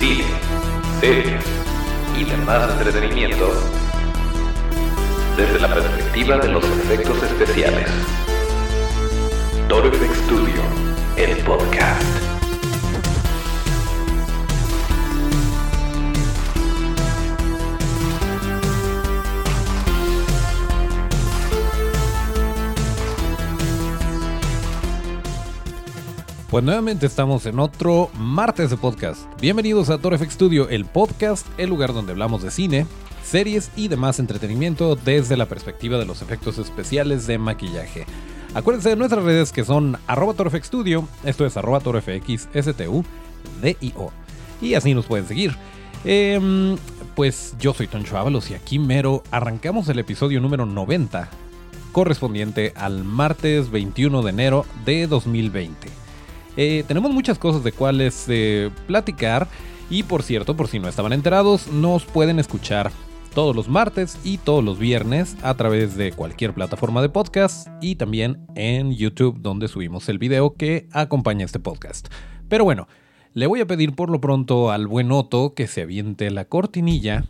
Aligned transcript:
cine, 0.00 0.24
series 0.98 1.44
y 2.18 2.24
demás 2.24 2.70
entretenimiento 2.78 3.52
desde 5.36 5.60
la 5.60 5.74
perspectiva 5.74 6.38
de 6.38 6.48
los 6.48 6.64
efectos 6.64 7.22
especiales. 7.22 7.86
Toro 9.68 9.92
FX 9.92 10.16
Studio, 10.24 10.62
el 11.16 11.36
podcast. 11.44 12.29
Pues 26.50 26.64
nuevamente 26.64 27.06
estamos 27.06 27.46
en 27.46 27.60
otro 27.60 28.10
martes 28.18 28.70
de 28.70 28.76
podcast. 28.76 29.22
Bienvenidos 29.40 29.88
a 29.88 29.98
Toro 29.98 30.18
FX 30.18 30.32
Studio, 30.32 30.68
el 30.68 30.84
podcast, 30.84 31.46
el 31.58 31.70
lugar 31.70 31.94
donde 31.94 32.10
hablamos 32.10 32.42
de 32.42 32.50
cine, 32.50 32.86
series 33.22 33.70
y 33.76 33.86
demás 33.86 34.18
entretenimiento 34.18 34.96
desde 34.96 35.36
la 35.36 35.46
perspectiva 35.46 35.96
de 35.96 36.06
los 36.06 36.22
efectos 36.22 36.58
especiales 36.58 37.28
de 37.28 37.38
maquillaje. 37.38 38.04
Acuérdense 38.52 38.88
de 38.88 38.96
nuestras 38.96 39.22
redes 39.22 39.52
que 39.52 39.64
son 39.64 39.96
arroba 40.08 40.34
Studio, 40.60 41.06
esto 41.22 41.46
es 41.46 41.56
arroba. 41.56 41.80
Y 44.60 44.74
así 44.74 44.92
nos 44.92 45.06
pueden 45.06 45.28
seguir. 45.28 45.54
Em, 46.04 46.76
pues 47.14 47.54
yo 47.60 47.74
soy 47.74 47.86
Toncho 47.86 48.18
Ábalos 48.18 48.50
y 48.50 48.54
aquí 48.54 48.80
mero 48.80 49.22
arrancamos 49.30 49.88
el 49.88 50.00
episodio 50.00 50.40
número 50.40 50.66
90, 50.66 51.30
correspondiente 51.92 52.72
al 52.74 53.04
martes 53.04 53.70
21 53.70 54.22
de 54.22 54.30
enero 54.30 54.66
de 54.84 55.06
2020. 55.06 56.09
Eh, 56.56 56.84
tenemos 56.86 57.12
muchas 57.12 57.38
cosas 57.38 57.64
de 57.64 57.72
cuales 57.72 58.24
eh, 58.28 58.70
platicar 58.86 59.48
y 59.88 60.04
por 60.04 60.22
cierto, 60.22 60.56
por 60.56 60.68
si 60.68 60.78
no 60.78 60.88
estaban 60.88 61.12
enterados, 61.12 61.68
nos 61.68 62.04
pueden 62.04 62.38
escuchar 62.38 62.92
todos 63.34 63.54
los 63.54 63.68
martes 63.68 64.18
y 64.24 64.38
todos 64.38 64.62
los 64.64 64.78
viernes 64.78 65.36
a 65.42 65.54
través 65.54 65.96
de 65.96 66.12
cualquier 66.12 66.52
plataforma 66.52 67.02
de 67.02 67.08
podcast 67.08 67.68
y 67.80 67.96
también 67.96 68.46
en 68.54 68.92
YouTube 68.92 69.40
donde 69.40 69.68
subimos 69.68 70.08
el 70.08 70.18
video 70.18 70.54
que 70.54 70.88
acompaña 70.92 71.44
este 71.44 71.60
podcast. 71.60 72.08
Pero 72.48 72.64
bueno, 72.64 72.88
le 73.32 73.46
voy 73.46 73.60
a 73.60 73.66
pedir 73.66 73.94
por 73.94 74.10
lo 74.10 74.20
pronto 74.20 74.70
al 74.70 74.86
buen 74.86 75.12
Otto 75.12 75.54
que 75.54 75.66
se 75.68 75.82
aviente 75.82 76.30
la 76.30 76.44
cortinilla 76.44 77.24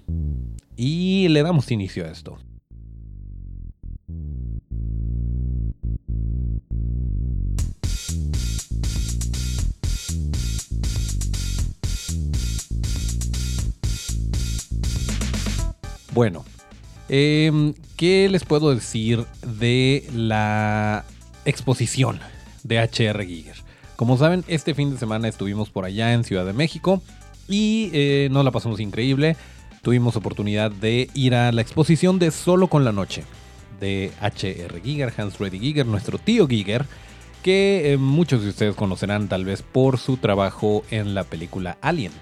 y 0.77 1.29
le 1.29 1.43
damos 1.43 1.71
inicio 1.71 2.07
a 2.07 2.09
esto. 2.09 2.39
Bueno, 16.13 16.45
em, 17.09 17.75
¿qué 17.97 18.29
les 18.29 18.45
puedo 18.45 18.75
decir 18.75 19.27
de 19.47 20.09
la 20.13 21.05
exposición 21.45 22.19
de 22.65 22.79
HR 22.79 23.25
Giger? 23.25 23.57
Como 23.95 24.17
saben, 24.17 24.45
este 24.49 24.75
fin 24.75 24.91
de 24.91 24.99
semana 24.99 25.29
estuvimos 25.29 25.71
por 25.71 25.85
allá 25.85 26.13
en 26.13 26.25
Ciudad 26.25 26.45
de 26.45 26.53
México 26.53 27.01
y 27.49 27.91
eh, 27.93 28.29
nos 28.33 28.45
la 28.45 28.51
pasamos 28.51 28.81
increíble. 28.81 29.37
Tuvimos 29.83 30.17
oportunidad 30.17 30.73
de 30.73 31.09
ir 31.15 31.35
a 31.35 31.53
la 31.53 31.63
exposición 31.63 32.19
de 32.19 32.33
Solo 32.33 32.67
con 32.67 32.85
la 32.85 32.93
Noche 32.93 33.25
de 33.79 34.11
HR 34.21 34.83
Giger, 34.83 35.13
Hans 35.17 35.39
Reddy 35.39 35.61
Giger, 35.61 35.87
nuestro 35.87 36.19
tío 36.19 36.49
Giger, 36.49 36.87
que 37.43 37.93
eh, 37.93 37.97
muchos 37.99 38.43
de 38.43 38.49
ustedes 38.49 38.75
conocerán 38.75 39.29
tal 39.29 39.45
vez 39.45 39.63
por 39.63 39.99
su 39.99 40.17
trabajo 40.17 40.83
en 40.91 41.15
la 41.15 41.25
película 41.25 41.79
Alien 41.81 42.13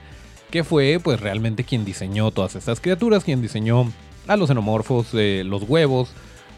que 0.51 0.65
fue 0.65 1.01
pues 1.03 1.21
realmente 1.21 1.65
quien 1.65 1.85
diseñó 1.85 2.31
todas 2.31 2.57
estas 2.57 2.81
criaturas, 2.81 3.25
quien 3.25 3.43
diseñó 3.43 3.91
a 4.27 4.37
los 4.37 4.49
xenomorfos, 4.49 5.09
eh, 5.15 5.43
los 5.45 5.63
huevos, 5.63 6.11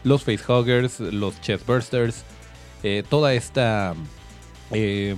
los 0.03 0.23
facehuggers, 0.23 0.99
los 0.99 1.39
chestbursters, 1.41 2.23
eh, 2.83 3.03
toda 3.07 3.33
esta 3.33 3.93
em, 4.71 5.17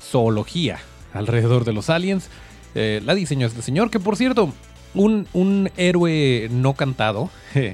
zoología 0.00 0.78
alrededor 1.12 1.64
de 1.64 1.72
los 1.72 1.90
aliens. 1.90 2.28
Eh, 2.74 3.02
la 3.04 3.14
diseñó 3.14 3.46
este 3.46 3.62
señor, 3.62 3.90
que 3.90 4.00
por 4.00 4.16
cierto, 4.16 4.52
un, 4.94 5.26
un 5.32 5.70
héroe 5.76 6.48
no 6.50 6.74
cantado, 6.74 7.30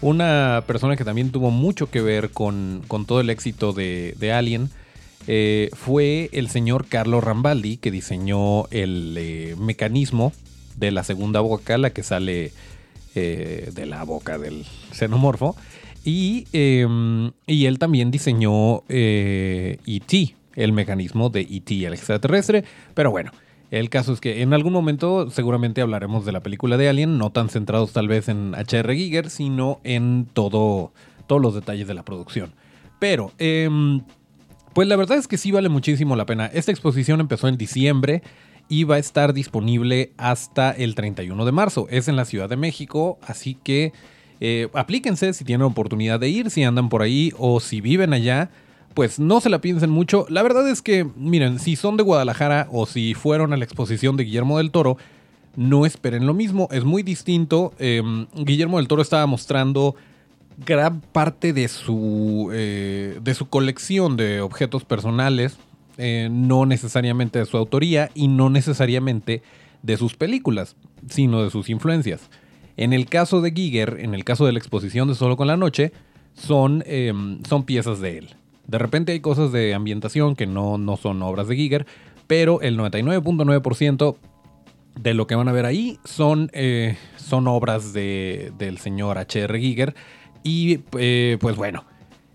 una 0.00 0.64
persona 0.66 0.96
que 0.96 1.04
también 1.04 1.30
tuvo 1.30 1.50
mucho 1.50 1.90
que 1.90 2.00
ver 2.00 2.30
con, 2.30 2.82
con 2.88 3.04
todo 3.06 3.20
el 3.20 3.30
éxito 3.30 3.72
de, 3.72 4.14
de 4.18 4.32
Alien 4.32 4.70
eh, 5.26 5.70
fue 5.72 6.30
el 6.32 6.48
señor 6.48 6.86
Carlo 6.86 7.20
Rambaldi 7.20 7.76
que 7.76 7.90
diseñó 7.90 8.66
el 8.70 9.14
eh, 9.18 9.54
mecanismo 9.58 10.32
de 10.76 10.90
la 10.90 11.04
segunda 11.04 11.40
boca, 11.40 11.78
la 11.78 11.90
que 11.90 12.02
sale 12.02 12.52
eh, 13.14 13.70
de 13.72 13.86
la 13.86 14.04
boca 14.04 14.38
del 14.38 14.64
xenomorfo. 14.92 15.56
Y, 16.04 16.46
em, 16.52 17.30
y 17.46 17.66
él 17.66 17.78
también 17.78 18.10
diseñó 18.10 18.82
E.T., 18.88 20.34
el 20.56 20.72
mecanismo 20.72 21.30
de 21.30 21.42
E.T., 21.42 21.86
el 21.86 21.94
extraterrestre. 21.94 22.64
Pero 22.94 23.12
bueno, 23.12 23.30
el 23.70 23.88
caso 23.88 24.12
es 24.12 24.20
que 24.20 24.42
en 24.42 24.52
algún 24.52 24.72
momento 24.72 25.30
seguramente 25.30 25.80
hablaremos 25.80 26.24
de 26.24 26.32
la 26.32 26.40
película 26.40 26.76
de 26.76 26.88
Alien, 26.88 27.18
no 27.18 27.30
tan 27.30 27.50
centrados 27.50 27.92
tal 27.92 28.08
vez 28.08 28.28
en 28.28 28.56
H.R. 28.56 28.96
Giger, 28.96 29.30
sino 29.30 29.80
en 29.84 30.26
todo, 30.32 30.92
todos 31.28 31.40
los 31.40 31.54
detalles 31.54 31.86
de 31.86 31.94
la 31.94 32.02
producción. 32.02 32.52
Pero... 32.98 33.30
Pues 34.72 34.88
la 34.88 34.96
verdad 34.96 35.18
es 35.18 35.28
que 35.28 35.36
sí 35.36 35.50
vale 35.50 35.68
muchísimo 35.68 36.16
la 36.16 36.24
pena. 36.24 36.46
Esta 36.46 36.70
exposición 36.70 37.20
empezó 37.20 37.46
en 37.48 37.58
diciembre 37.58 38.22
y 38.68 38.84
va 38.84 38.94
a 38.94 38.98
estar 38.98 39.34
disponible 39.34 40.12
hasta 40.16 40.70
el 40.70 40.94
31 40.94 41.44
de 41.44 41.52
marzo. 41.52 41.86
Es 41.90 42.08
en 42.08 42.16
la 42.16 42.24
Ciudad 42.24 42.48
de 42.48 42.56
México, 42.56 43.18
así 43.22 43.54
que 43.62 43.92
eh, 44.40 44.68
aplíquense 44.72 45.34
si 45.34 45.44
tienen 45.44 45.66
oportunidad 45.66 46.18
de 46.18 46.30
ir, 46.30 46.50
si 46.50 46.64
andan 46.64 46.88
por 46.88 47.02
ahí 47.02 47.32
o 47.38 47.60
si 47.60 47.82
viven 47.82 48.14
allá. 48.14 48.50
Pues 48.94 49.18
no 49.18 49.40
se 49.40 49.50
la 49.50 49.60
piensen 49.60 49.90
mucho. 49.90 50.26
La 50.30 50.42
verdad 50.42 50.68
es 50.68 50.80
que, 50.80 51.06
miren, 51.16 51.58
si 51.58 51.76
son 51.76 51.98
de 51.98 52.02
Guadalajara 52.02 52.68
o 52.70 52.86
si 52.86 53.14
fueron 53.14 53.52
a 53.52 53.58
la 53.58 53.64
exposición 53.64 54.16
de 54.16 54.24
Guillermo 54.24 54.58
del 54.58 54.70
Toro, 54.70 54.96
no 55.54 55.84
esperen 55.84 56.26
lo 56.26 56.34
mismo. 56.34 56.68
Es 56.72 56.84
muy 56.84 57.02
distinto. 57.02 57.74
Em, 57.78 58.26
Guillermo 58.34 58.78
del 58.78 58.88
Toro 58.88 59.02
estaba 59.02 59.26
mostrando 59.26 59.96
gran 60.58 61.00
parte 61.00 61.52
de 61.52 61.68
su, 61.68 62.50
eh, 62.52 63.18
de 63.22 63.34
su 63.34 63.48
colección 63.48 64.16
de 64.16 64.40
objetos 64.40 64.84
personales, 64.84 65.58
eh, 65.98 66.28
no 66.30 66.66
necesariamente 66.66 67.38
de 67.38 67.46
su 67.46 67.56
autoría 67.56 68.10
y 68.14 68.28
no 68.28 68.50
necesariamente 68.50 69.42
de 69.82 69.96
sus 69.96 70.14
películas, 70.14 70.76
sino 71.08 71.42
de 71.42 71.50
sus 71.50 71.68
influencias. 71.68 72.30
En 72.76 72.92
el 72.92 73.06
caso 73.06 73.40
de 73.40 73.52
Giger, 73.52 73.98
en 74.00 74.14
el 74.14 74.24
caso 74.24 74.46
de 74.46 74.52
la 74.52 74.58
exposición 74.58 75.08
de 75.08 75.14
Solo 75.14 75.36
con 75.36 75.46
la 75.46 75.56
Noche, 75.56 75.92
son, 76.34 76.82
em, 76.86 77.42
son 77.44 77.64
piezas 77.64 78.00
de 78.00 78.18
él. 78.18 78.28
De 78.66 78.78
repente 78.78 79.12
hay 79.12 79.20
cosas 79.20 79.52
de 79.52 79.74
ambientación 79.74 80.34
que 80.34 80.46
no, 80.46 80.78
no 80.78 80.96
son 80.96 81.22
obras 81.22 81.48
de 81.48 81.56
Giger, 81.56 81.86
pero 82.26 82.62
el 82.62 82.78
99.9% 82.78 84.16
de 84.98 85.14
lo 85.14 85.26
que 85.26 85.34
van 85.34 85.48
a 85.48 85.52
ver 85.52 85.66
ahí 85.66 85.98
son, 86.04 86.50
eh, 86.52 86.96
son 87.16 87.48
obras 87.48 87.92
de, 87.92 88.52
del 88.58 88.78
señor 88.78 89.18
H.R. 89.18 89.60
Giger 89.60 89.94
y 90.42 90.80
eh, 90.98 91.38
pues 91.40 91.56
bueno, 91.56 91.84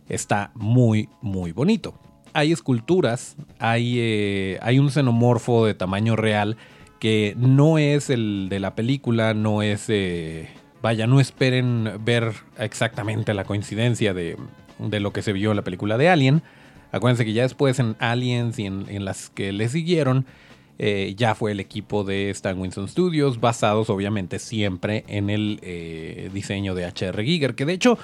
está 0.10 0.52
muy, 0.56 1.10
muy 1.22 1.52
bonito. 1.52 1.94
Hay 2.34 2.52
esculturas, 2.52 3.36
hay, 3.60 3.96
eh, 4.00 4.60
hay 4.62 4.80
un 4.80 4.92
xenomorfo 4.92 5.66
de 5.66 5.74
tamaño 5.74 6.16
real 6.16 6.58
que 7.00 7.36
no 7.38 7.78
es 7.78 8.10
el 8.10 8.48
de 8.50 8.60
la 8.60 8.76
película, 8.76 9.34
no 9.34 9.62
es... 9.62 9.86
Eh, 9.90 10.50
vaya, 10.82 11.08
no 11.08 11.20
esperen 11.20 11.92
ver 12.04 12.34
exactamente 12.60 13.34
la 13.34 13.44
coincidencia 13.44 14.14
de, 14.14 14.38
de, 14.80 15.00
lo 15.00 15.12
que 15.12 15.22
se 15.22 15.34
vio 15.34 15.50
en 15.52 15.58
la 15.58 15.64
película 15.64 15.98
de 15.98 16.10
Alien. 16.10 16.44
Acuérdense 16.92 17.26
que 17.26 17.34
ya 17.34 17.44
después 17.44 17.80
en 17.80 17.96
Aliens 18.00 18.58
y 18.60 18.66
en, 18.66 19.06
las 19.06 19.30
que 19.30 19.52
le 19.52 19.70
siguieron, 19.70 20.26
ya 20.80 21.34
fue 21.36 21.52
el 21.52 21.60
equipo 21.60 22.04
de 22.04 22.30
Stan 22.30 22.60
Winston 22.60 22.88
Studios, 22.88 23.40
basados 23.40 23.90
obviamente 23.90 24.40
siempre 24.40 25.04
en 25.08 25.30
el 25.30 26.30
diseño 26.34 26.76
de 26.76 26.86
HR 26.86 27.24
Giger, 27.24 27.56
que 27.56 27.66
de 27.66 27.74
hecho 27.74 27.98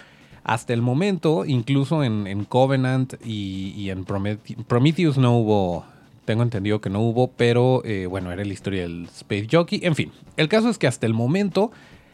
hasta 0.43 0.73
el 0.73 0.81
momento, 0.81 1.45
incluso 1.45 2.03
en, 2.03 2.45
Covenant 2.45 3.13
y, 3.25 3.89
en 3.89 4.03
Prometheus 4.03 5.17
no 5.17 5.37
hubo, 5.37 5.85
tengo 6.25 6.43
entendido 6.43 6.81
que 6.81 6.89
no 6.89 7.01
hubo, 7.01 7.29
pero 7.31 7.81
eh, 7.85 8.07
bueno, 8.07 8.31
era 8.31 8.43
la 8.43 8.53
historia 8.53 8.81
del 8.81 9.05
Space 9.05 9.47
Jockey. 9.49 9.79
En 9.83 9.95
fin, 9.95 10.11
el 10.35 10.49
caso 10.49 10.69
es 10.69 10.77
que 10.77 10.87
hasta 10.87 11.05
el 11.05 11.13
momento 11.13 11.71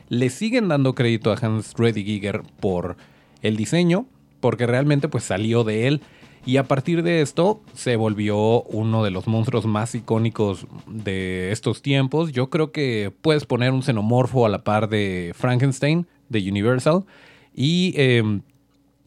le 0.10 0.30
siguen 0.30 0.68
dando 0.68 0.94
crédito 0.94 1.32
a 1.32 1.38
Hans 1.42 1.74
Reddy 1.76 2.04
Giger 2.04 2.44
por 2.60 2.98
el 3.42 3.58
diseño, 3.58 4.06
porque 4.42 4.68
realmente 4.68 5.08
pues 5.08 5.24
salió 5.24 5.64
de 5.64 5.88
él. 5.88 6.02
Y 6.46 6.58
a 6.58 6.64
partir 6.64 7.04
de 7.04 7.22
esto 7.22 7.62
se 7.74 7.96
volvió 7.96 8.64
uno 8.64 9.04
de 9.04 9.12
los 9.12 9.28
monstruos 9.28 9.66
más 9.66 9.94
icónicos 9.94 10.68
de 10.88 11.52
estos 11.52 11.82
tiempos. 11.82 12.32
Yo 12.32 12.50
creo 12.50 12.72
que 12.72 13.12
puedes 13.22 13.46
poner 13.46 13.72
un 13.72 13.84
xenomorfo 13.84 14.46
a 14.46 14.50
la 14.50 14.64
par 14.64 14.90
de 14.90 15.34
Frankenstein 15.36 16.08
de 16.30 16.50
Universal 16.50 17.06
y 17.54 17.94
em, 17.98 18.42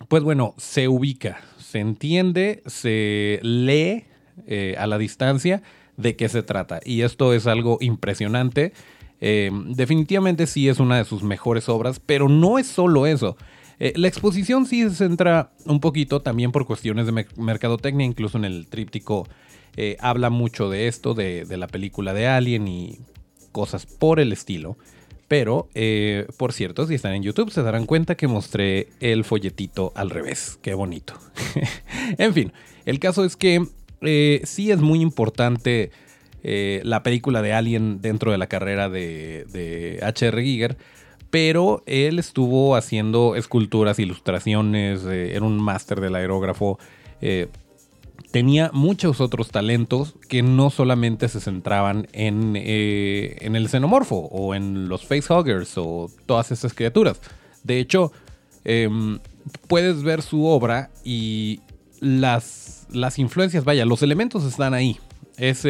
pues 0.09 0.23
bueno, 0.23 0.55
se 0.59 0.89
ubica, 0.89 1.41
se 1.59 1.79
entiende, 1.79 2.63
se 2.67 3.41
lee 3.43 4.05
eh, 4.47 4.75
a 4.79 4.87
la 4.87 4.99
distancia 4.99 5.63
de 5.97 6.17
qué 6.17 6.29
se 6.29 6.43
trata. 6.43 6.81
Y 6.85 7.03
esto 7.03 7.33
es 7.33 7.47
algo 7.47 7.79
impresionante. 7.81 8.73
Eh, 9.21 9.51
definitivamente 9.69 10.47
sí 10.47 10.69
es 10.69 10.81
una 10.81 10.99
de 10.99 11.05
sus 11.05 11.23
mejores 11.23 11.69
obras, 11.69 12.01
pero 12.05 12.29
no 12.29 12.59
es 12.59 12.67
solo 12.67 13.07
eso. 13.07 13.37
Eh, 13.85 13.95
la 13.97 14.07
exposición 14.07 14.65
sí 14.65 14.85
se 14.85 14.95
centra 14.95 15.51
un 15.65 15.81
poquito 15.81 16.23
también 16.23 16.53
por 16.53 16.67
cuestiones 16.67 17.05
de 17.05 17.27
mercadotecnia, 17.37 18.07
incluso 18.07 18.39
en 18.39 18.45
el 18.45 18.69
tríptico 18.69 19.27
eh, 19.77 19.97
habla 19.99 20.31
mucho 20.31 20.71
de 20.71 20.87
esto, 20.87 21.15
de, 21.15 21.45
la 21.49 21.67
película 21.67 22.15
de 22.15 22.29
Alien 22.29 22.69
y 22.69 23.01
cosas 23.51 23.87
por 23.87 24.21
el 24.21 24.33
estilo. 24.33 24.77
Pero, 25.27 25.69
eh, 25.75 26.29
por 26.37 26.53
cierto, 26.53 26.87
si 26.87 26.95
están 26.95 27.15
en 27.15 27.25
YouTube 27.25 27.51
se 27.51 27.65
darán 27.65 27.87
cuenta 27.87 28.15
que 28.15 28.29
mostré 28.29 28.87
el 29.01 29.25
folletito 29.25 29.93
al 29.97 30.11
revés. 30.11 30.61
Qué 30.63 30.75
bonito. 30.75 31.15
en 32.19 32.33
fin, 32.35 32.53
el 32.85 33.01
caso 33.01 33.25
es 33.25 33.37
que 33.37 33.67
sí 34.45 34.71
es 34.71 34.79
muy 34.79 35.01
importante 35.01 35.91
la 36.45 37.03
película 37.03 37.43
de 37.43 37.53
Alien 37.53 38.01
dentro 38.01 38.31
de 38.31 38.39
la 38.39 38.47
carrera 38.47 38.89
de, 38.89 39.45
de 39.53 39.99
H.R. 40.05 40.41
Giger 40.41 40.77
pero 41.33 41.83
él 41.87 42.19
estuvo 42.19 42.77
haciendo 42.77 43.37
esculturas, 43.37 43.99
ilustraciones, 43.99 45.03
eh, 45.07 45.35
era 45.35 45.47
un 45.47 45.63
máster 45.63 45.99
del 45.99 46.15
aerógrafo. 46.15 46.79
Eh, 47.23 47.49
tenía 48.31 48.69
muchos 48.75 49.19
otros 49.23 49.49
talentos 49.49 50.15
que 50.29 50.43
no 50.43 50.69
solamente 50.69 51.31
se 51.31 51.41
centraban 51.41 52.07
en, 52.13 52.53
eh, 52.55 53.39
en 53.41 53.57
el 53.57 53.71
xenomorfo 53.71 54.29
o 54.31 54.55
en 54.55 54.91
los 54.91 55.07
facehuggers 55.07 55.79
o 55.79 56.11
todas 56.27 56.53
esas 56.53 56.75
criaturas. 56.75 57.19
De 57.65 57.81
hecho, 57.81 58.13
em, 58.65 59.19
puedes 59.69 60.03
ver 60.03 60.21
su 60.21 60.45
obra 60.45 60.91
y 61.03 61.61
las, 62.01 62.87
las 62.91 63.19
influencias, 63.19 63.65
vaya, 63.65 63.87
los 63.87 64.03
elementos 64.03 64.45
están 64.45 64.75
ahí. 64.75 64.99
Es 65.39 65.67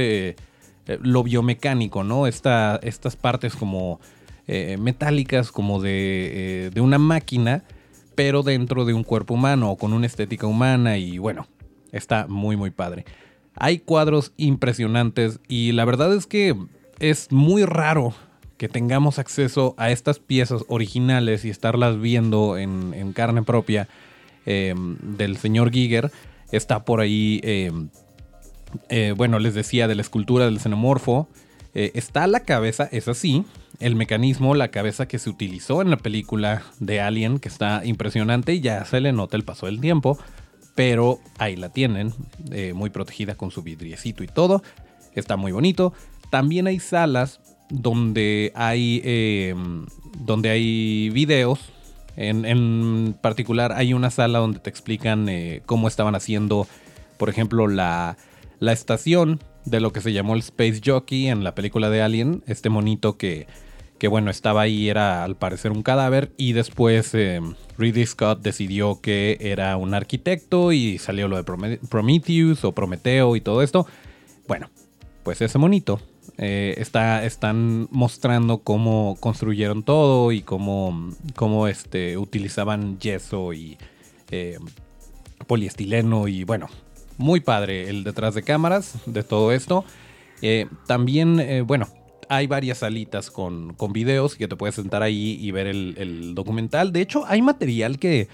lo 1.03 1.23
biomecánico, 1.23 2.03
¿no? 2.03 2.27
estas 2.27 3.17
partes 3.21 3.55
como 3.55 4.01
eh, 4.49 4.77
metálicas 4.77 5.53
como 5.53 5.81
de, 5.81 6.67
eh, 6.67 6.71
de, 6.71 6.81
una 6.81 6.99
máquina, 6.99 7.63
pero 8.17 8.43
dentro 8.43 8.85
de 8.85 8.93
un 8.93 9.05
cuerpo 9.05 9.35
humano 9.35 9.71
o 9.71 9.77
con 9.77 9.93
una 9.93 10.07
estética 10.07 10.49
humana 10.49 10.99
y 10.99 11.19
bueno, 11.19 11.47
está 11.93 12.27
muy 12.27 12.57
muy 12.57 12.71
padre. 12.71 13.05
Hay 13.55 13.79
cuadros 13.79 14.33
impresionantes 14.37 15.39
y 15.47 15.73
la 15.73 15.85
verdad 15.85 16.13
es 16.13 16.27
que 16.27 16.57
es 16.99 17.31
muy 17.31 17.65
raro 17.65 18.15
que 18.57 18.69
tengamos 18.69 19.19
acceso 19.19 19.75
a 19.77 19.91
estas 19.91 20.19
piezas 20.19 20.65
originales 20.69 21.45
y 21.45 21.51
estarlas 21.51 22.01
viendo 22.01 22.59
en, 22.59 23.13
carne 23.13 23.43
propia 23.43 23.89
em, 24.47 24.97
del 25.17 25.37
señor 25.37 25.71
Giger. 25.71 26.11
Está 26.51 26.85
por 26.85 27.01
ahí, 27.01 27.41
eh, 27.45 29.15
bueno, 29.17 29.39
les 29.39 29.55
decía 29.55 29.87
de 29.89 29.95
la 29.95 30.03
escultura 30.03 30.47
del 30.47 30.61
xenomorfo. 30.61 31.29
Está 31.75 32.27
la 32.27 32.41
cabeza, 32.41 32.89
es 32.93 33.09
así, 33.09 33.45
el 33.81 33.97
mecanismo, 33.97 34.55
la 34.55 34.69
cabeza 34.69 35.07
que 35.07 35.19
se 35.19 35.29
utilizó 35.31 35.83
en 35.83 35.91
la 35.91 35.97
película 35.97 36.63
de 36.79 37.01
Alien, 37.01 37.39
que 37.39 37.49
está 37.49 37.83
impresionante 37.85 38.55
y 38.55 38.61
ya 38.61 38.85
se 38.85 39.01
le 39.01 39.13
nota 39.13 39.37
el 39.37 39.45
paso 39.45 39.67
del 39.67 39.81
tiempo, 39.81 40.19
pero 40.75 41.19
ahí 41.39 41.57
la 41.57 41.71
tienen, 41.71 42.15
eh, 42.51 42.73
muy 42.75 42.91
protegida 42.91 43.35
con 43.35 43.51
su 43.51 43.63
vidriecito 43.63 44.23
y 44.23 44.29
todo, 44.29 44.63
está 45.15 45.37
muy 45.37 45.53
bonito. 45.53 45.93
También 46.31 46.67
hay 46.67 46.79
salas 46.79 47.41
donde 47.69 48.53
hay, 48.55 49.03
em, 49.05 49.87
donde 50.19 50.51
hay 50.51 51.11
videos. 51.11 51.61
En, 52.17 53.15
particular 53.21 53.73
hay 53.73 53.95
una 53.95 54.11
sala 54.11 54.39
donde 54.39 54.61
te 54.61 54.69
explican 54.69 55.29
eh, 55.29 55.63
cómo 55.65 55.89
estaban 55.89 56.15
haciendo, 56.15 56.67
por 57.17 57.31
ejemplo, 57.31 57.69
la, 57.69 58.17
la 58.61 58.73
estación 58.73 59.41
de 59.65 59.81
lo 59.81 59.93
que 59.93 60.01
se 60.01 60.13
llamó 60.13 60.35
el 60.35 60.41
Space 60.41 60.81
Jockey 60.85 61.29
en 61.29 61.45
la 61.45 61.55
película 61.55 61.91
de 61.91 62.03
Alien, 62.03 62.43
este 62.47 62.69
monito 62.69 63.17
que 63.17 63.47
que 64.03 64.09
bueno, 64.09 64.33
estaba 64.33 64.63
ahí, 64.63 64.89
era 64.89 65.23
al 65.23 65.37
parecer 65.37 65.71
un 65.71 65.85
cadáver 65.85 66.33
y 66.37 66.55
después 66.55 67.15
eh, 67.15 67.41
Scott 68.05 68.41
decidió 68.43 69.01
que 69.01 69.39
era 69.41 69.77
un 69.77 69.95
arquitecto 69.95 70.73
y 70.73 70.99
salió 70.99 71.29
lo 71.29 71.37
de 71.37 71.45
Prometheus 71.89 72.65
o 72.65 72.73
Prometeo 72.73 73.37
y 73.37 73.41
todo 73.41 73.63
esto. 73.63 73.87
Bueno, 74.49 74.71
pues 75.23 75.41
ese 75.41 75.57
monito 75.57 76.01
eh, 76.37 76.75
está, 76.79 77.25
están 77.25 77.87
mostrando 77.93 78.59
cómo 78.59 79.17
construyeron 79.21 79.85
todo 79.85 80.33
y 80.33 80.43
cómo, 80.43 81.13
cómo 81.37 81.69
este, 81.69 82.19
utilizaban 82.19 82.99
yeso 82.99 83.53
y 83.53 83.79
eh, 84.33 84.59
poliestileno 85.47 86.27
y 86.27 86.43
bueno, 86.43 86.69
muy 87.19 87.41
padre 87.41 87.89
el 87.89 88.05
detrás 88.05 88.35
de 88.35 88.43
cámaras 88.43 88.95
de 89.07 89.23
todo 89.23 89.53
esto. 89.53 89.85
también, 90.87 91.65
bueno, 91.67 91.89
hay 92.33 92.47
varias 92.47 92.79
salitas 92.79 93.31
con, 93.31 93.75
con 93.75 93.93
videos 93.93 94.37
que 94.37 94.49
te 94.49 94.57
puedes 94.57 94.75
sentar 94.75 95.03
ahí 95.03 95.39
y 95.41 95.51
ver 95.51 95.67
el, 95.67 96.35
documental. 96.35 96.93
De 96.93 97.03
hecho, 97.03 97.25
hay 97.27 97.43
material 97.43 97.99
que 97.99 98.29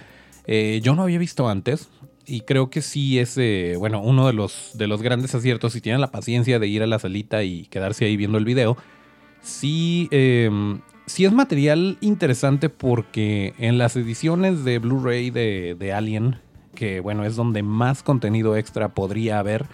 eh, 0.47 0.81
yo 0.83 0.95
no 0.95 1.03
había 1.03 1.19
visto 1.19 1.49
antes. 1.49 1.89
Y 2.25 2.43
creo 2.43 2.69
que 2.69 2.83
sí 2.83 3.19
es, 3.19 3.39
eh, 3.39 3.75
bueno, 3.79 4.03
uno 4.03 4.27
de 4.27 4.35
los, 4.35 4.73
de 4.75 4.87
los 4.87 5.03
grandes 5.03 5.35
aciertos. 5.35 5.73
Si 5.73 5.81
tienen 5.81 6.01
la 6.01 6.13
paciencia 6.13 6.59
de 6.59 6.69
ir 6.69 6.83
a 6.83 6.87
la 6.87 6.99
salita 6.99 7.43
y 7.43 7.65
quedarse 7.67 8.05
ahí 8.05 8.17
viendo 8.17 8.39
el 8.39 8.45
video. 8.45 8.77
Sí, 9.41 10.09
em, 10.11 10.81
sí 11.07 11.25
es 11.25 11.33
material 11.33 11.97
interesante 12.01 12.69
porque 12.69 13.55
en 13.59 13.79
las 13.79 13.97
ediciones 13.97 14.63
de 14.65 14.79
Blu-ray 14.79 15.31
de 15.31 15.93
Alien, 15.93 16.37
que 16.79 17.01
bueno, 17.01 17.25
es 17.25 17.35
donde 17.35 17.65
más 17.65 18.05
contenido 18.05 18.57
extra 18.57 18.91
podría 18.91 19.41
haber, 19.41 19.67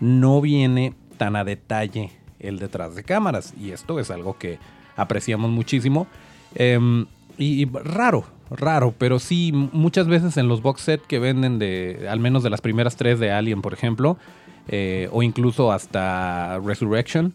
no 0.00 0.40
viene 0.40 0.94
tan 1.16 1.36
a 1.36 1.44
detalle 1.44 2.10
el 2.40 2.58
detrás 2.58 2.96
de 2.96 3.04
cámaras. 3.04 3.54
Y 3.56 3.70
esto 3.70 4.00
es 4.00 4.10
algo 4.10 4.36
que 4.36 4.58
apreciamos 4.96 5.52
muchísimo. 5.52 6.08
Em, 6.56 7.06
y, 7.38 7.66
raro, 7.66 8.24
raro, 8.50 8.92
pero 8.98 9.20
sí, 9.20 9.52
muchas 9.52 10.08
veces 10.08 10.36
en 10.38 10.48
los 10.48 10.60
box 10.60 10.80
set 10.80 11.06
que 11.06 11.20
venden 11.20 11.60
de, 11.60 12.08
al 12.10 12.18
menos 12.18 12.42
de 12.42 12.50
las 12.50 12.60
primeras 12.60 12.96
tres 12.96 13.20
de 13.20 13.30
Alien, 13.30 13.62
por 13.62 13.72
ejemplo, 13.72 14.18
eh, 14.66 15.08
o 15.12 15.22
incluso 15.22 15.70
hasta 15.70 16.58
Resurrection, 16.58 17.32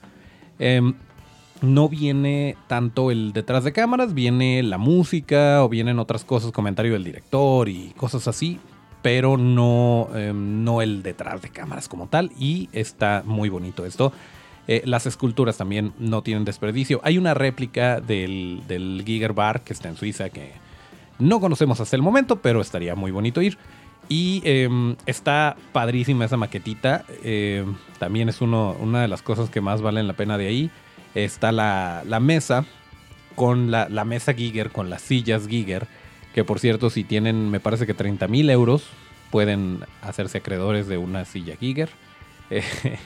em, 0.59 0.93
no 1.61 1.87
viene 1.87 2.57
tanto 2.67 3.11
el 3.11 3.31
detrás 3.31 3.63
de 3.63 3.71
cámaras, 3.71 4.13
viene 4.13 4.61
la 4.61 4.77
música 4.77 5.63
o 5.63 5.69
vienen 5.69 5.99
otras 5.99 6.25
cosas, 6.25 6.51
comentario 6.51 6.91
del 6.91 7.05
director 7.05 7.69
y 7.69 7.93
cosas 7.95 8.27
así, 8.27 8.59
pero 9.05 9.37
no, 9.37 10.09
em, 10.15 10.63
no 10.63 10.81
el 10.81 11.03
detrás 11.03 11.39
de 11.43 11.49
cámaras 11.49 11.87
como 11.87 12.07
tal. 12.07 12.31
Y 12.39 12.69
está 12.71 13.21
muy 13.23 13.49
bonito 13.49 13.85
esto. 13.85 14.11
Eh, 14.67 14.81
las 14.83 15.05
esculturas 15.05 15.57
también 15.57 15.93
no 15.99 16.23
tienen 16.23 16.43
desperdicio. 16.43 17.01
Hay 17.03 17.19
una 17.19 17.35
réplica 17.35 18.01
del, 18.01 18.63
del 18.67 19.03
Giger 19.05 19.33
Bar 19.33 19.61
que 19.61 19.73
está 19.73 19.89
en 19.89 19.95
Suiza 19.95 20.31
que 20.31 20.53
no 21.19 21.39
conocemos 21.39 21.79
hasta 21.79 21.95
el 21.95 22.01
momento, 22.01 22.37
pero 22.37 22.61
estaría 22.61 22.95
muy 22.95 23.11
bonito 23.11 23.43
ir. 23.43 23.59
Y 24.09 24.41
em, 24.43 24.95
está 25.05 25.55
padrísima 25.71 26.25
esa 26.25 26.37
maquetita. 26.37 27.05
Em, 27.23 27.75
también 27.99 28.27
es 28.27 28.41
uno, 28.41 28.75
una 28.79 29.03
de 29.03 29.07
las 29.07 29.21
cosas 29.21 29.51
que 29.51 29.61
más 29.61 29.83
valen 29.83 30.07
la 30.07 30.13
pena 30.13 30.35
de 30.39 30.47
ahí. 30.47 30.71
Está 31.13 31.51
la, 31.51 32.01
mesa 32.19 32.65
con 33.35 33.69
la, 33.69 33.87
mesa 34.03 34.33
Giger, 34.33 34.71
con 34.71 34.89
las 34.89 35.03
sillas 35.03 35.47
Giger. 35.47 35.85
Que 36.35 36.43
por 36.43 36.59
cierto, 36.59 36.89
si 36.89 37.05
tienen, 37.05 37.49
me 37.49 37.61
parece 37.61 37.87
que 37.87 37.93
30 37.93 38.27
mil 38.27 38.49
euros, 38.49 38.83
pueden 39.31 39.79
hacerse 40.01 40.39
acreedores 40.39 40.85
de 40.85 40.97
una 40.97 41.23
silla 41.23 41.55
Giger. 41.55 41.89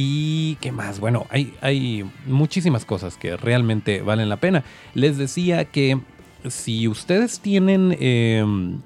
Y 0.00 0.56
qué 0.60 0.70
más, 0.70 1.00
bueno, 1.00 1.26
hay, 1.30 1.54
hay 1.60 2.08
muchísimas 2.26 2.84
cosas 2.84 3.16
que 3.16 3.36
realmente 3.36 4.00
valen 4.00 4.28
la 4.28 4.36
pena. 4.36 4.62
Les 4.94 5.18
decía 5.18 5.64
que 5.64 5.98
si 6.48 6.86
ustedes 6.86 7.40
tienen 7.40 7.96
em, 7.98 8.80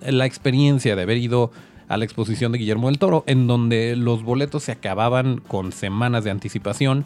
la 0.00 0.26
experiencia 0.26 0.96
de 0.96 1.02
haber 1.02 1.18
ido 1.18 1.52
a 1.86 1.96
la 1.98 2.04
exposición 2.04 2.50
de 2.50 2.58
Guillermo 2.58 2.88
del 2.88 2.98
Toro, 2.98 3.22
en 3.28 3.46
donde 3.46 3.94
los 3.94 4.24
boletos 4.24 4.64
se 4.64 4.72
acababan 4.72 5.36
con 5.36 5.70
semanas 5.70 6.24
de 6.24 6.32
anticipación 6.32 7.04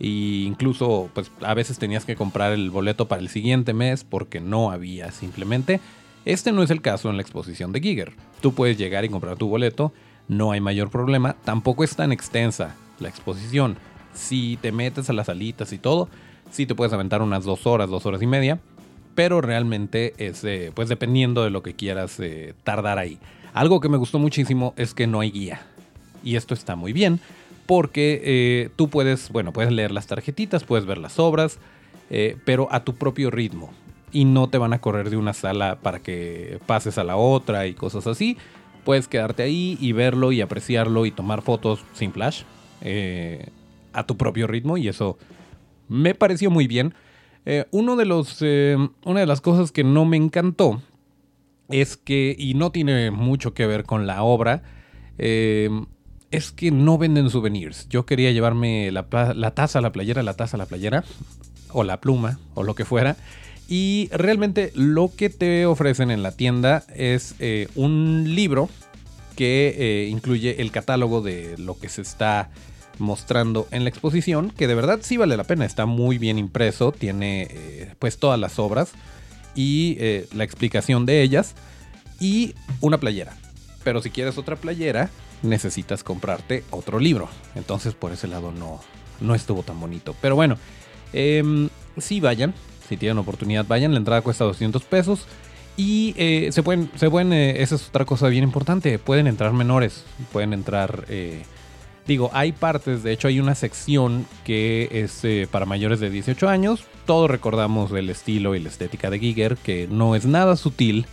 e 0.00 0.44
incluso 0.46 1.10
pues 1.14 1.30
a 1.40 1.54
veces 1.54 1.78
tenías 1.78 2.04
que 2.04 2.16
comprar 2.16 2.52
el 2.52 2.70
boleto 2.70 3.08
para 3.08 3.20
el 3.20 3.28
siguiente 3.28 3.72
mes 3.72 4.04
porque 4.04 4.40
no 4.40 4.70
había 4.70 5.10
simplemente. 5.12 5.80
Este 6.24 6.52
no 6.52 6.62
es 6.62 6.70
el 6.70 6.82
caso 6.82 7.10
en 7.10 7.16
la 7.16 7.22
exposición 7.22 7.72
de 7.72 7.80
Giger. 7.80 8.12
Tú 8.40 8.52
puedes 8.52 8.76
llegar 8.76 9.04
y 9.04 9.08
comprar 9.08 9.36
tu 9.36 9.48
boleto 9.48 9.92
no 10.28 10.52
hay 10.52 10.60
mayor 10.60 10.90
problema. 10.90 11.34
Tampoco 11.44 11.82
es 11.82 11.96
tan 11.96 12.12
extensa 12.12 12.76
la 13.00 13.08
exposición. 13.08 13.76
Si 14.14 14.58
te 14.60 14.72
metes 14.72 15.10
a 15.10 15.14
las 15.14 15.26
salitas 15.26 15.72
y 15.72 15.78
todo, 15.78 16.08
sí 16.50 16.66
te 16.66 16.74
puedes 16.74 16.92
aventar 16.92 17.22
unas 17.22 17.44
dos 17.44 17.66
horas, 17.66 17.88
dos 17.88 18.06
horas 18.06 18.22
y 18.22 18.26
media. 18.26 18.60
Pero 19.14 19.40
realmente 19.40 20.14
es, 20.18 20.44
eh, 20.44 20.70
pues 20.74 20.88
dependiendo 20.88 21.42
de 21.42 21.50
lo 21.50 21.62
que 21.62 21.74
quieras 21.74 22.20
eh, 22.20 22.54
tardar 22.62 22.98
ahí. 22.98 23.18
Algo 23.54 23.80
que 23.80 23.88
me 23.88 23.96
gustó 23.96 24.18
muchísimo 24.18 24.74
es 24.76 24.94
que 24.94 25.06
no 25.06 25.20
hay 25.20 25.30
guía. 25.30 25.62
Y 26.22 26.36
esto 26.36 26.54
está 26.54 26.76
muy 26.76 26.92
bien 26.92 27.20
porque 27.68 28.20
eh, 28.24 28.70
tú 28.74 28.88
puedes, 28.88 29.30
bueno, 29.30 29.52
puedes 29.52 29.70
leer 29.70 29.92
las 29.92 30.08
tarjetitas, 30.08 30.64
puedes 30.64 30.86
ver 30.86 30.98
las 30.98 31.20
obras, 31.20 31.60
pero 32.46 32.68
a 32.70 32.84
tu 32.84 32.94
propio 32.94 33.30
ritmo. 33.30 33.70
Y 34.10 34.24
no 34.24 34.48
te 34.48 34.56
van 34.56 34.72
a 34.72 34.80
correr 34.80 35.10
de 35.10 35.18
una 35.18 35.34
sala 35.34 35.78
para 35.82 36.00
que 36.00 36.58
pases 36.66 36.96
a 36.96 37.04
la 37.04 37.16
otra 37.16 37.66
y 37.66 37.74
cosas 37.74 38.06
así 38.06 38.38
puedes 38.88 39.06
quedarte 39.06 39.42
ahí 39.42 39.76
y 39.82 39.92
verlo 39.92 40.32
y 40.32 40.40
apreciarlo 40.40 41.04
y 41.04 41.10
tomar 41.10 41.42
fotos 41.42 41.84
sin 41.92 42.10
flash, 42.10 42.44
eh, 42.80 43.48
a 43.92 44.06
tu 44.06 44.16
propio 44.16 44.46
ritmo 44.46 44.78
y 44.78 44.88
eso 44.88 45.18
me 45.88 46.14
pareció 46.14 46.50
muy 46.50 46.66
bien. 46.66 46.94
Eh, 47.44 47.66
uno 47.70 47.96
de 47.96 48.06
los, 48.06 48.40
una 48.40 49.20
de 49.20 49.26
las 49.26 49.42
cosas 49.42 49.72
que 49.72 49.84
no 49.84 50.06
me 50.06 50.16
encantó 50.16 50.80
es 51.68 51.98
que, 51.98 52.34
y 52.38 52.54
no 52.54 52.72
tiene 52.72 53.10
mucho 53.10 53.52
que 53.52 53.66
ver 53.66 53.84
con 53.84 54.06
la 54.06 54.22
obra, 54.22 54.62
es 56.30 56.52
que 56.52 56.70
no 56.70 56.98
venden 56.98 57.30
souvenirs. 57.30 57.88
Yo 57.88 58.04
quería 58.06 58.30
llevarme 58.32 58.90
la, 58.92 59.04
taza, 59.54 59.80
la 59.80 59.92
playera, 59.92 60.22
la 60.22 60.34
taza, 60.34 60.56
la 60.56 60.66
playera, 60.66 61.04
o 61.70 61.84
la 61.84 62.00
pluma, 62.00 62.38
o 62.54 62.62
lo 62.62 62.74
que 62.74 62.84
fuera. 62.84 63.16
Y 63.68 64.08
realmente 64.12 64.72
lo 64.74 65.10
que 65.14 65.30
te 65.30 65.66
ofrecen 65.66 66.10
en 66.10 66.22
la 66.22 66.32
tienda 66.32 66.84
es 66.94 67.34
eh, 67.38 67.68
un 67.74 68.34
libro 68.34 68.68
que 69.36 69.74
eh, 69.78 70.08
incluye 70.08 70.60
el 70.60 70.70
catálogo 70.70 71.20
de 71.20 71.56
lo 71.58 71.78
que 71.78 71.88
se 71.88 72.02
está 72.02 72.50
mostrando 72.98 73.68
en 73.70 73.84
la 73.84 73.90
exposición, 73.90 74.50
que 74.50 74.66
de 74.66 74.74
verdad 74.74 75.00
sí 75.02 75.16
vale 75.16 75.36
la 75.36 75.44
pena, 75.44 75.64
está 75.64 75.86
muy 75.86 76.18
bien 76.18 76.38
impreso, 76.38 76.90
tiene 76.90 77.46
eh, 77.50 77.94
pues 77.98 78.18
todas 78.18 78.40
las 78.40 78.58
obras 78.58 78.90
y 79.54 79.98
la 80.34 80.44
explicación 80.44 81.04
de 81.04 81.22
ellas 81.22 81.54
y 82.20 82.54
una 82.80 82.98
playera. 82.98 83.36
Pero 83.82 84.00
si 84.02 84.10
quieres 84.10 84.38
otra 84.38 84.56
playera, 84.56 85.10
necesitas 85.42 86.04
comprarte 86.04 86.64
otro 86.70 86.98
libro. 86.98 87.28
Entonces 87.54 87.94
por 87.94 88.12
ese 88.12 88.28
lado 88.28 88.52
no, 88.52 88.80
no 89.20 89.34
estuvo 89.34 89.62
tan 89.62 89.78
bonito. 89.80 90.14
Pero 90.20 90.34
bueno, 90.36 90.56
eh, 91.12 91.68
sí 91.98 92.20
vayan, 92.20 92.54
si 92.88 92.96
tienen 92.96 93.18
oportunidad 93.18 93.66
vayan. 93.66 93.92
La 93.92 93.98
entrada 93.98 94.22
cuesta 94.22 94.44
200 94.44 94.82
pesos. 94.84 95.26
Y 95.78 96.12
eh, 96.16 96.48
se 96.50 96.64
pueden, 96.64 96.90
se 96.96 97.08
pueden 97.08 97.32
eh, 97.32 97.62
esa 97.62 97.76
es 97.76 97.88
otra 97.88 98.04
cosa 98.04 98.26
bien 98.26 98.42
importante, 98.42 98.98
pueden 98.98 99.28
entrar 99.28 99.52
menores, 99.52 100.04
pueden 100.32 100.52
entrar, 100.52 101.04
eh, 101.08 101.44
digo, 102.04 102.30
hay 102.32 102.50
partes, 102.50 103.04
de 103.04 103.12
hecho 103.12 103.28
hay 103.28 103.38
una 103.38 103.54
sección 103.54 104.26
que 104.44 104.88
es 104.90 105.22
para 105.52 105.66
mayores 105.66 106.00
de 106.00 106.10
18 106.10 106.48
años, 106.48 106.82
todos 107.06 107.30
recordamos 107.30 107.92
el 107.92 108.10
estilo 108.10 108.56
y 108.56 108.58
la 108.58 108.70
estética 108.70 109.08
de 109.08 109.20
Giger, 109.20 109.56
que 109.56 109.86
no 109.88 110.16
es 110.16 110.26
nada 110.26 110.56
sutil, 110.56 111.06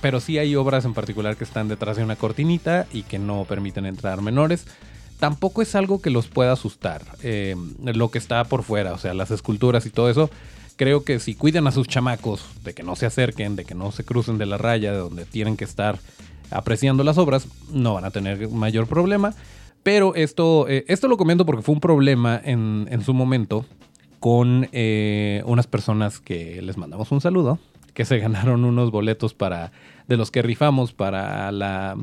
pero 0.00 0.20
sí 0.20 0.38
hay 0.38 0.56
obras 0.56 0.84
en 0.84 0.94
particular 0.94 1.36
que 1.36 1.44
están 1.44 1.68
detrás 1.68 1.96
de 1.96 2.04
una 2.04 2.16
cortinita 2.16 2.86
y 2.92 3.02
que 3.02 3.18
no 3.18 3.44
permiten 3.44 3.86
entrar 3.86 4.20
menores. 4.22 4.66
Tampoco 5.18 5.62
es 5.62 5.74
algo 5.74 6.02
que 6.02 6.10
los 6.10 6.26
pueda 6.26 6.52
asustar, 6.52 7.02
lo 7.22 8.10
que 8.10 8.18
está 8.18 8.44
por 8.44 8.62
fuera, 8.62 8.92
o 8.92 8.98
sea, 8.98 9.14
las 9.14 9.30
esculturas 9.30 9.86
y 9.86 9.90
todo 9.90 10.10
eso 10.10 10.30
creo 10.76 11.04
que 11.04 11.18
si 11.18 11.34
cuidan 11.34 11.66
a 11.66 11.72
sus 11.72 11.88
chamacos 11.88 12.44
de 12.62 12.74
que 12.74 12.82
no 12.82 12.96
se 12.96 13.06
acerquen, 13.06 13.56
de 13.56 13.64
que 13.64 13.74
no 13.74 13.90
se 13.92 14.04
crucen 14.04 14.38
de 14.38 14.46
la 14.46 14.58
raya 14.58 14.92
de 14.92 14.98
donde 14.98 15.24
tienen 15.24 15.56
que 15.56 15.64
estar 15.64 15.98
apreciando 16.50 17.02
las 17.02 17.18
obras, 17.18 17.48
no 17.72 17.94
van 17.94 18.04
a 18.04 18.10
tener 18.10 18.48
mayor 18.48 18.86
problema. 18.86 19.34
Pero 19.82 20.14
esto, 20.14 20.68
eh, 20.68 20.84
esto 20.88 21.08
lo 21.08 21.16
comento 21.16 21.46
porque 21.46 21.62
fue 21.62 21.74
un 21.74 21.80
problema 21.80 22.40
en, 22.44 23.02
su 23.04 23.14
momento 23.14 23.64
con 24.20 24.68
eh, 24.72 25.42
unas 25.46 25.66
personas 25.66 26.20
que 26.20 26.60
les 26.62 26.76
mandamos 26.76 27.12
un 27.12 27.20
saludo, 27.20 27.58
que 27.96 28.04
se 28.04 28.18
ganaron 28.18 28.64
unos 28.64 28.90
boletos 28.90 29.32
para 29.32 29.72
de 30.06 30.18
los 30.18 30.30
que 30.30 30.42
rifamos 30.42 30.92
para 30.92 31.50
la 31.50 31.96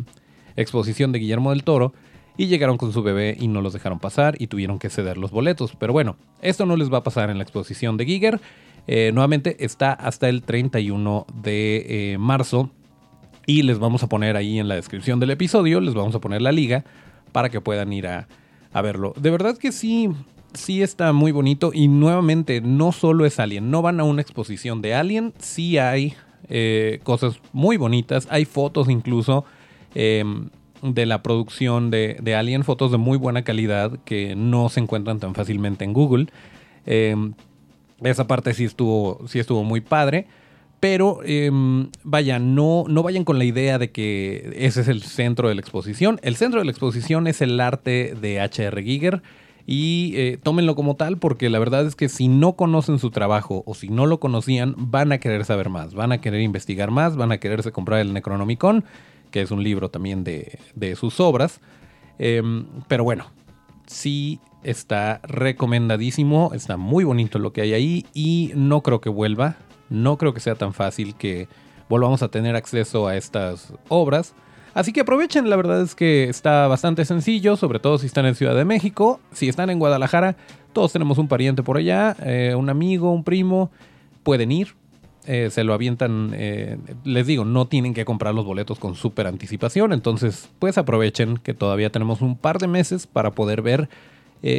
exposición 0.57 1.11
de 1.11 1.19
Guillermo 1.19 1.51
del 1.51 1.63
Toro 1.63 1.93
y 2.35 2.47
llegaron 2.47 2.77
con 2.77 2.91
su 2.91 3.03
bebé 3.03 3.37
y 3.39 3.47
no 3.47 3.61
los 3.61 3.73
dejaron 3.73 3.99
pasar 3.99 4.35
y 4.39 4.47
tuvieron 4.47 4.79
que 4.79 4.89
ceder 4.89 5.17
los 5.17 5.29
boletos. 5.29 5.75
Pero 5.79 5.93
bueno, 5.93 6.17
esto 6.41 6.65
no 6.65 6.75
les 6.75 6.91
va 6.91 6.97
a 6.97 7.03
pasar 7.03 7.29
en 7.29 7.37
la 7.37 7.43
exposición 7.43 7.95
de 7.95 8.05
Giger. 8.05 8.41
Eh, 8.87 9.11
nuevamente 9.13 9.63
está 9.63 9.93
hasta 9.93 10.27
el 10.29 10.41
31 10.41 11.27
de 11.43 11.85
eh, 12.13 12.17
marzo 12.17 12.71
y 13.45 13.61
les 13.61 13.77
vamos 13.77 14.01
a 14.01 14.09
poner 14.09 14.35
ahí 14.35 14.57
en 14.57 14.67
la 14.67 14.75
descripción 14.75 15.19
del 15.19 15.29
episodio, 15.29 15.79
les 15.79 15.93
vamos 15.93 16.15
a 16.15 16.19
poner 16.19 16.41
la 16.41 16.51
liga 16.51 16.83
para 17.31 17.49
que 17.49 17.61
puedan 17.61 17.93
ir 17.93 18.07
a, 18.07 18.27
verlo. 18.81 19.13
De 19.15 19.29
verdad 19.29 19.59
que 19.59 19.71
sí, 19.71 20.09
sí 20.53 20.81
está 20.81 21.13
muy 21.13 21.31
bonito 21.31 21.71
y 21.73 21.87
nuevamente 21.87 22.61
no 22.61 22.91
solo 22.91 23.25
es 23.25 23.39
Alien, 23.39 23.71
no 23.71 23.81
van 23.81 23.99
a 23.99 24.03
una 24.03 24.21
exposición 24.21 24.81
de 24.81 24.93
Alien, 24.93 25.33
sí 25.39 25.77
hay 25.77 26.15
eh, 26.49 26.99
cosas 27.03 27.39
muy 27.51 27.77
bonitas, 27.77 28.27
hay 28.29 28.45
fotos 28.45 28.89
incluso. 28.89 29.45
Em, 29.95 30.49
de 30.83 31.05
la 31.05 31.23
producción 31.23 31.91
de, 31.91 32.35
Alien, 32.37 32.65
fotos 32.65 32.91
de 32.91 32.97
muy 32.97 33.17
buena 33.17 33.43
calidad 33.43 33.99
que 34.03 34.35
no 34.35 34.67
se 34.67 34.81
encuentran 34.81 35.19
tan 35.19 35.33
fácilmente 35.33 35.85
en 35.85 35.93
Google. 35.93 36.27
Em, 36.85 37.33
esa 38.03 38.27
parte 38.27 38.53
sí 38.53 38.65
estuvo, 38.65 39.21
sí 39.27 39.39
estuvo 39.39 39.63
muy 39.63 39.79
padre. 39.79 40.27
Pero 40.81 41.21
em, 41.23 41.87
vaya, 42.03 42.39
no, 42.39 42.83
no 42.89 43.03
vayan 43.03 43.23
con 43.23 43.37
la 43.37 43.45
idea 43.45 43.79
de 43.79 43.91
que 43.91 44.53
ese 44.57 44.81
es 44.81 44.89
el 44.89 45.01
centro 45.01 45.47
de 45.47 45.55
la 45.55 45.61
exposición. 45.61 46.19
El 46.21 46.35
centro 46.35 46.59
de 46.59 46.65
la 46.65 46.71
exposición 46.71 47.27
es 47.27 47.41
el 47.41 47.57
arte 47.61 48.13
de 48.19 48.41
H.R. 48.41 48.83
Giger. 48.83 49.21
Y 49.65 50.13
eh, 50.15 50.37
tómenlo 50.41 50.75
como 50.75 50.95
tal 50.95 51.17
porque 51.17 51.49
la 51.49 51.59
verdad 51.59 51.85
es 51.85 51.95
que 51.95 52.09
si 52.09 52.27
no 52.27 52.53
conocen 52.53 52.99
su 52.99 53.11
trabajo 53.11 53.63
o 53.65 53.75
si 53.75 53.89
no 53.89 54.05
lo 54.05 54.19
conocían, 54.19 54.75
van 54.77 55.11
a 55.11 55.19
querer 55.19 55.45
saber 55.45 55.69
más, 55.69 55.93
van 55.93 56.11
a 56.11 56.19
querer 56.19 56.41
investigar 56.41 56.91
más, 56.91 57.15
van 57.15 57.31
a 57.31 57.37
quererse 57.37 57.71
comprar 57.71 58.01
el 58.01 58.13
Necronomicon 58.13 58.83
que 59.33 59.41
es 59.41 59.51
un 59.51 59.63
libro 59.63 59.89
también 59.89 60.23
de, 60.23 60.95
sus 60.95 61.19
obras. 61.19 61.59
Em, 62.19 62.67
pero 62.87 63.03
bueno, 63.03 63.25
sí 63.87 64.39
está 64.61 65.19
recomendadísimo, 65.23 66.51
está 66.53 66.77
muy 66.77 67.03
bonito 67.03 67.39
lo 67.39 67.51
que 67.51 67.61
hay 67.61 67.73
ahí 67.73 68.05
y 68.13 68.51
no 68.55 68.81
creo 68.81 69.01
que 69.01 69.09
vuelva, 69.09 69.57
no 69.89 70.19
creo 70.19 70.35
que 70.35 70.39
sea 70.39 70.53
tan 70.53 70.73
fácil 70.73 71.15
que 71.15 71.47
volvamos 71.89 72.21
a 72.21 72.29
tener 72.29 72.55
acceso 72.55 73.07
a 73.07 73.17
estas 73.17 73.73
obras. 73.89 74.35
Así 74.73 74.91
que 74.91 75.01
aprovechen, 75.01 75.49
la 75.49 75.55
verdad 75.55 75.81
es 75.81 75.93
que 75.93 76.23
está 76.23 76.67
bastante 76.67 77.05
sencillo, 77.05 77.55
sobre 77.57 77.79
todo 77.79 77.99
si 77.99 78.07
están 78.07 78.25
en 78.25 78.33
Ciudad 78.33 78.55
de 78.55 78.65
México, 78.65 79.19
si 79.31 79.47
están 79.47 79.69
en 79.69 79.77
Guadalajara, 79.77 80.35
todos 80.73 80.91
tenemos 80.91 81.19
un 81.19 81.27
pariente 81.27 81.61
por 81.61 81.77
allá, 81.77 82.15
eh, 82.23 82.55
un 82.57 82.69
amigo, 82.71 83.11
un 83.11 83.23
primo, 83.23 83.69
pueden 84.23 84.51
ir, 84.51 84.69
eh, 85.27 85.49
se 85.51 85.63
lo 85.63 85.75
avientan, 85.75 86.31
eh, 86.33 86.77
les 87.03 87.27
digo, 87.27 87.45
no 87.45 87.67
tienen 87.67 87.93
que 87.93 88.03
comprar 88.03 88.33
los 88.33 88.45
boletos 88.45 88.79
con 88.79 88.95
súper 88.95 89.27
anticipación, 89.27 89.93
entonces 89.93 90.49
pues 90.57 90.79
aprovechen 90.79 91.37
que 91.37 91.53
todavía 91.53 91.91
tenemos 91.91 92.21
un 92.21 92.35
par 92.35 92.57
de 92.57 92.67
meses 92.67 93.05
para 93.05 93.31
poder 93.31 93.61
ver 93.61 93.89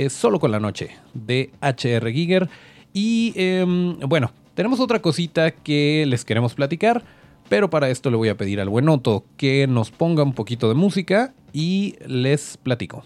solo 0.09 0.41
con 0.41 0.51
la 0.51 0.61
noche 0.61 0.97
de 1.13 1.51
HR 1.61 2.11
Giger. 2.11 2.49
Y 2.95 3.35
em, 3.37 3.99
bueno, 3.99 4.31
tenemos 4.55 4.81
otra 4.81 5.03
cosita 5.03 5.51
que 5.51 6.07
les 6.09 6.25
queremos 6.25 6.55
platicar, 6.55 7.03
pero 7.49 7.71
para 7.71 7.91
esto 7.91 8.11
le 8.11 8.17
voy 8.17 8.29
a 8.29 8.37
pedir 8.37 8.61
al 8.61 8.69
buen 8.69 8.89
Otto 8.89 9.25
que 9.37 9.67
nos 9.67 9.91
ponga 9.91 10.23
un 10.23 10.35
poquito 10.35 10.69
de 10.69 10.75
música 10.75 11.35
y 11.53 11.97
les 12.07 12.57
platico. 12.57 13.05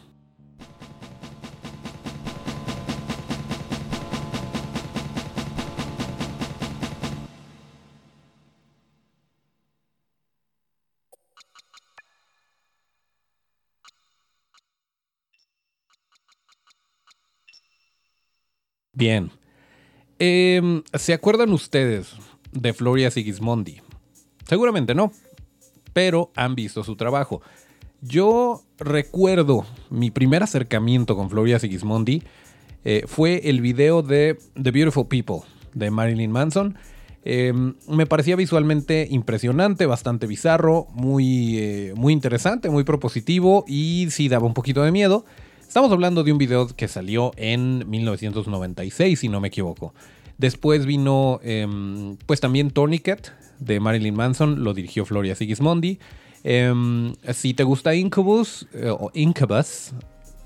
Bien. 18.98 19.30
Em, 20.18 20.82
¿Se 20.92 21.14
acuerdan 21.14 21.52
ustedes 21.52 22.16
de 22.50 22.72
Floria 22.72 23.12
Sigismondi? 23.12 23.87
Seguramente 24.48 24.94
no, 24.94 25.12
pero 25.92 26.30
han 26.34 26.54
visto 26.54 26.82
su 26.82 26.96
trabajo. 26.96 27.42
Yo 28.00 28.62
recuerdo 28.78 29.66
mi 29.90 30.10
primer 30.10 30.42
acercamiento 30.42 31.16
con 31.16 31.28
Floria 31.28 31.58
Sigismondi 31.58 32.22
eh, 32.84 33.02
fue 33.06 33.50
el 33.50 33.60
video 33.60 34.02
de 34.02 34.38
The 34.60 34.70
Beautiful 34.70 35.06
People 35.06 35.40
de 35.74 35.90
Marilyn 35.90 36.30
Manson. 36.30 36.76
Em, 37.24 37.74
me 37.88 38.06
parecía 38.06 38.36
visualmente 38.36 39.06
impresionante, 39.10 39.84
bastante 39.84 40.26
bizarro, 40.26 40.86
muy, 40.94 41.58
eh, 41.58 41.92
muy 41.94 42.14
interesante, 42.14 42.70
muy 42.70 42.84
propositivo 42.84 43.66
y 43.68 44.06
sí 44.10 44.28
daba 44.28 44.46
un 44.46 44.54
poquito 44.54 44.82
de 44.82 44.92
miedo. 44.92 45.26
Estamos 45.60 45.92
hablando 45.92 46.24
de 46.24 46.32
un 46.32 46.38
video 46.38 46.68
que 46.68 46.88
salió 46.88 47.32
en 47.36 47.84
1996, 47.90 49.18
si 49.18 49.28
no 49.28 49.40
me 49.40 49.48
equivoco. 49.48 49.92
Después 50.38 50.86
vino, 50.86 51.40
em, 51.42 52.16
pues 52.24 52.40
también 52.40 52.70
Tourniquet 52.70 53.32
de 53.58 53.80
Marilyn 53.80 54.14
Manson, 54.14 54.62
lo 54.64 54.74
dirigió 54.74 55.04
Floria 55.04 55.34
Sigismondi. 55.34 55.98
Em, 56.44 57.14
si 57.32 57.54
te 57.54 57.64
gusta 57.64 57.94
Incubus 57.94 58.66
eh, 58.72 58.90
o 58.90 59.10
Incubus, 59.14 59.92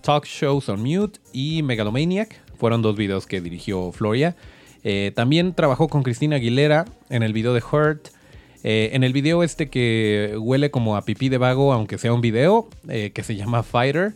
Talk 0.02 0.24
Shows 0.26 0.68
on 0.68 0.82
Mute 0.82 1.20
y 1.32 1.62
Megalomaniac 1.62 2.40
fueron 2.56 2.82
dos 2.82 2.96
videos 2.96 3.26
que 3.26 3.40
dirigió 3.40 3.92
Floria. 3.92 4.36
Eh, 4.84 5.12
también 5.14 5.54
trabajó 5.54 5.88
con 5.88 6.02
Cristina 6.02 6.36
Aguilera 6.36 6.86
en 7.10 7.22
el 7.22 7.32
video 7.32 7.54
de 7.54 7.62
Hurt. 7.62 8.08
Eh, 8.64 8.90
en 8.92 9.02
el 9.02 9.12
video 9.12 9.42
este 9.42 9.68
que 9.68 10.36
huele 10.38 10.70
como 10.70 10.96
a 10.96 11.04
pipí 11.04 11.28
de 11.28 11.38
vago, 11.38 11.72
aunque 11.72 11.98
sea 11.98 12.12
un 12.12 12.20
video, 12.20 12.68
que 12.86 13.22
se 13.22 13.36
llama 13.36 13.62
Fighter. 13.62 14.14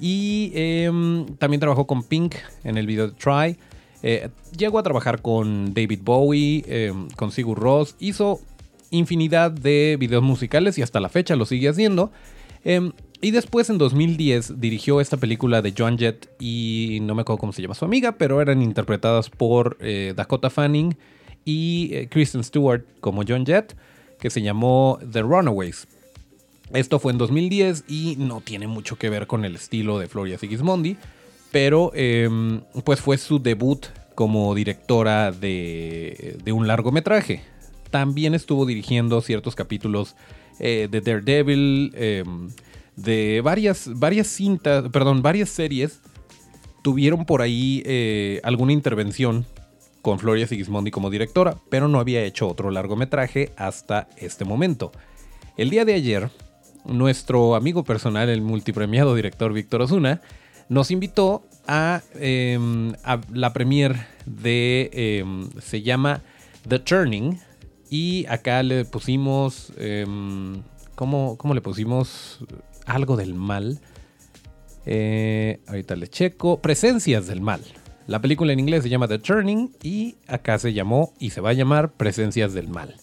Y 0.00 0.52
em, 0.54 1.26
también 1.36 1.60
trabajó 1.60 1.86
con 1.86 2.02
Pink 2.02 2.34
en 2.64 2.76
el 2.76 2.86
video 2.86 3.08
de 3.08 3.14
Try. 3.14 3.58
Eh, 4.08 4.28
llegó 4.56 4.78
a 4.78 4.84
trabajar 4.84 5.20
con 5.20 5.74
David 5.74 5.98
Bowie, 6.04 6.62
em, 6.68 7.08
con 7.16 7.32
Sigur 7.32 7.58
Ross. 7.58 7.96
Hizo 7.98 8.38
infinidad 8.92 9.50
de 9.50 9.96
videos 9.98 10.22
musicales 10.22 10.78
y 10.78 10.82
hasta 10.82 11.00
la 11.00 11.08
fecha 11.08 11.34
lo 11.34 11.44
sigue 11.44 11.68
haciendo. 11.68 12.12
Em, 12.62 12.92
y 13.20 13.32
después 13.32 13.68
en 13.68 13.78
2010 13.78 14.60
dirigió 14.60 15.00
esta 15.00 15.16
película 15.16 15.60
de 15.60 15.74
Joan 15.76 15.98
Jett 15.98 16.28
y 16.38 17.00
no 17.02 17.16
me 17.16 17.22
acuerdo 17.22 17.40
cómo 17.40 17.52
se 17.52 17.62
llama 17.62 17.74
su 17.74 17.84
amiga, 17.84 18.12
pero 18.12 18.40
eran 18.40 18.62
interpretadas 18.62 19.28
por 19.28 19.76
eh, 19.80 20.14
Dakota 20.14 20.50
Fanning 20.50 20.96
y 21.44 21.90
eh, 21.92 22.08
Kristen 22.08 22.44
Stewart 22.44 22.84
como 23.00 23.24
John 23.26 23.44
Jett, 23.44 23.74
que 24.20 24.30
se 24.30 24.40
llamó 24.40 25.00
The 25.10 25.22
Runaways. 25.22 25.88
Esto 26.72 27.00
fue 27.00 27.10
en 27.10 27.18
2010 27.18 27.84
y 27.88 28.14
no 28.20 28.40
tiene 28.40 28.68
mucho 28.68 28.94
que 28.94 29.10
ver 29.10 29.26
con 29.26 29.44
el 29.44 29.56
estilo 29.56 29.98
de 29.98 30.06
Floria 30.06 30.38
Sigismondi, 30.38 30.96
pero 31.56 31.90
em, 31.94 32.60
pues 32.84 33.00
fue 33.00 33.16
su 33.16 33.38
debut 33.38 33.86
como 34.14 34.54
directora 34.54 35.32
de, 35.32 36.36
un 36.52 36.66
largometraje. 36.66 37.44
También 37.90 38.34
estuvo 38.34 38.66
dirigiendo 38.66 39.22
ciertos 39.22 39.54
capítulos 39.54 40.16
eh, 40.60 40.86
de 40.90 41.00
Daredevil, 41.00 41.94
em, 41.94 42.50
de 42.96 43.40
varias, 43.42 43.88
varias 43.98 44.26
cintas, 44.26 44.90
perdón, 44.90 45.22
varias 45.22 45.48
series. 45.48 46.02
Tuvieron 46.82 47.24
por 47.24 47.40
ahí 47.40 47.82
eh, 47.86 48.42
alguna 48.44 48.74
intervención 48.74 49.46
con 50.02 50.18
Floria 50.18 50.46
Sigismondi 50.46 50.90
como 50.90 51.08
directora, 51.08 51.56
pero 51.70 51.88
no 51.88 52.00
había 52.00 52.22
hecho 52.22 52.48
otro 52.48 52.70
largometraje 52.70 53.52
hasta 53.56 54.08
este 54.18 54.44
momento. 54.44 54.92
El 55.56 55.70
día 55.70 55.86
de 55.86 55.94
ayer, 55.94 56.28
nuestro 56.84 57.54
amigo 57.54 57.82
personal, 57.82 58.28
el 58.28 58.42
multipremiado 58.42 59.14
director 59.14 59.54
Víctor 59.54 59.80
Osuna, 59.80 60.20
nos 60.68 60.90
invitó 60.90 61.46
a, 61.66 62.02
em, 62.14 62.92
la 63.32 63.52
premier 63.52 63.96
de, 64.24 64.90
em, 64.92 65.48
se 65.60 65.82
llama 65.82 66.22
The 66.68 66.78
Turning, 66.80 67.38
y 67.90 68.26
acá 68.28 68.62
le 68.62 68.84
pusimos, 68.84 69.72
em, 69.78 70.62
¿cómo, 70.94 71.36
le 71.54 71.60
pusimos? 71.60 72.40
Algo 72.84 73.16
del 73.16 73.34
mal. 73.34 73.80
Eh, 74.86 75.60
ahorita 75.66 75.96
le 75.96 76.08
checo. 76.08 76.60
Presencias 76.60 77.26
del 77.26 77.40
mal. 77.40 77.60
La 78.06 78.20
película 78.20 78.52
en 78.52 78.60
inglés 78.60 78.84
se 78.84 78.88
llama 78.88 79.08
The 79.08 79.18
Turning 79.18 79.72
y 79.82 80.16
acá 80.28 80.58
se 80.58 80.72
llamó 80.72 81.12
y 81.18 81.30
se 81.30 81.40
va 81.40 81.50
a 81.50 81.52
llamar 81.52 81.92
Presencias 81.92 82.54
del 82.54 82.68
mal. 82.68 82.94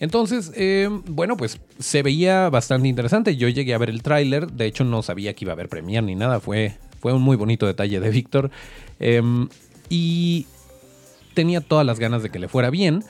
Entonces, 0.00 0.52
bueno, 1.06 1.36
pues 1.36 1.60
se 1.78 2.02
veía 2.02 2.50
bastante 2.50 2.88
interesante. 2.88 3.36
Yo 3.36 3.48
llegué 3.48 3.72
a 3.72 3.78
ver 3.78 3.88
el 3.88 4.02
tráiler, 4.02 4.52
de 4.52 4.66
hecho 4.66 4.84
no 4.84 5.02
sabía 5.02 5.32
que 5.34 5.46
iba 5.46 5.52
a 5.52 5.54
haber 5.54 5.70
premier 5.70 6.02
ni 6.02 6.14
nada, 6.14 6.40
fue, 6.40 6.76
fue 7.04 7.12
un 7.12 7.20
muy 7.20 7.36
bonito 7.36 7.66
detalle 7.66 8.00
de 8.00 8.08
Víctor. 8.08 8.50
Em, 8.98 9.46
y 9.90 10.46
tenía 11.34 11.60
todas 11.60 11.84
las 11.84 11.98
ganas 11.98 12.22
de 12.22 12.30
que 12.30 12.38
le 12.38 12.48
fuera 12.48 12.70
bien. 12.70 13.04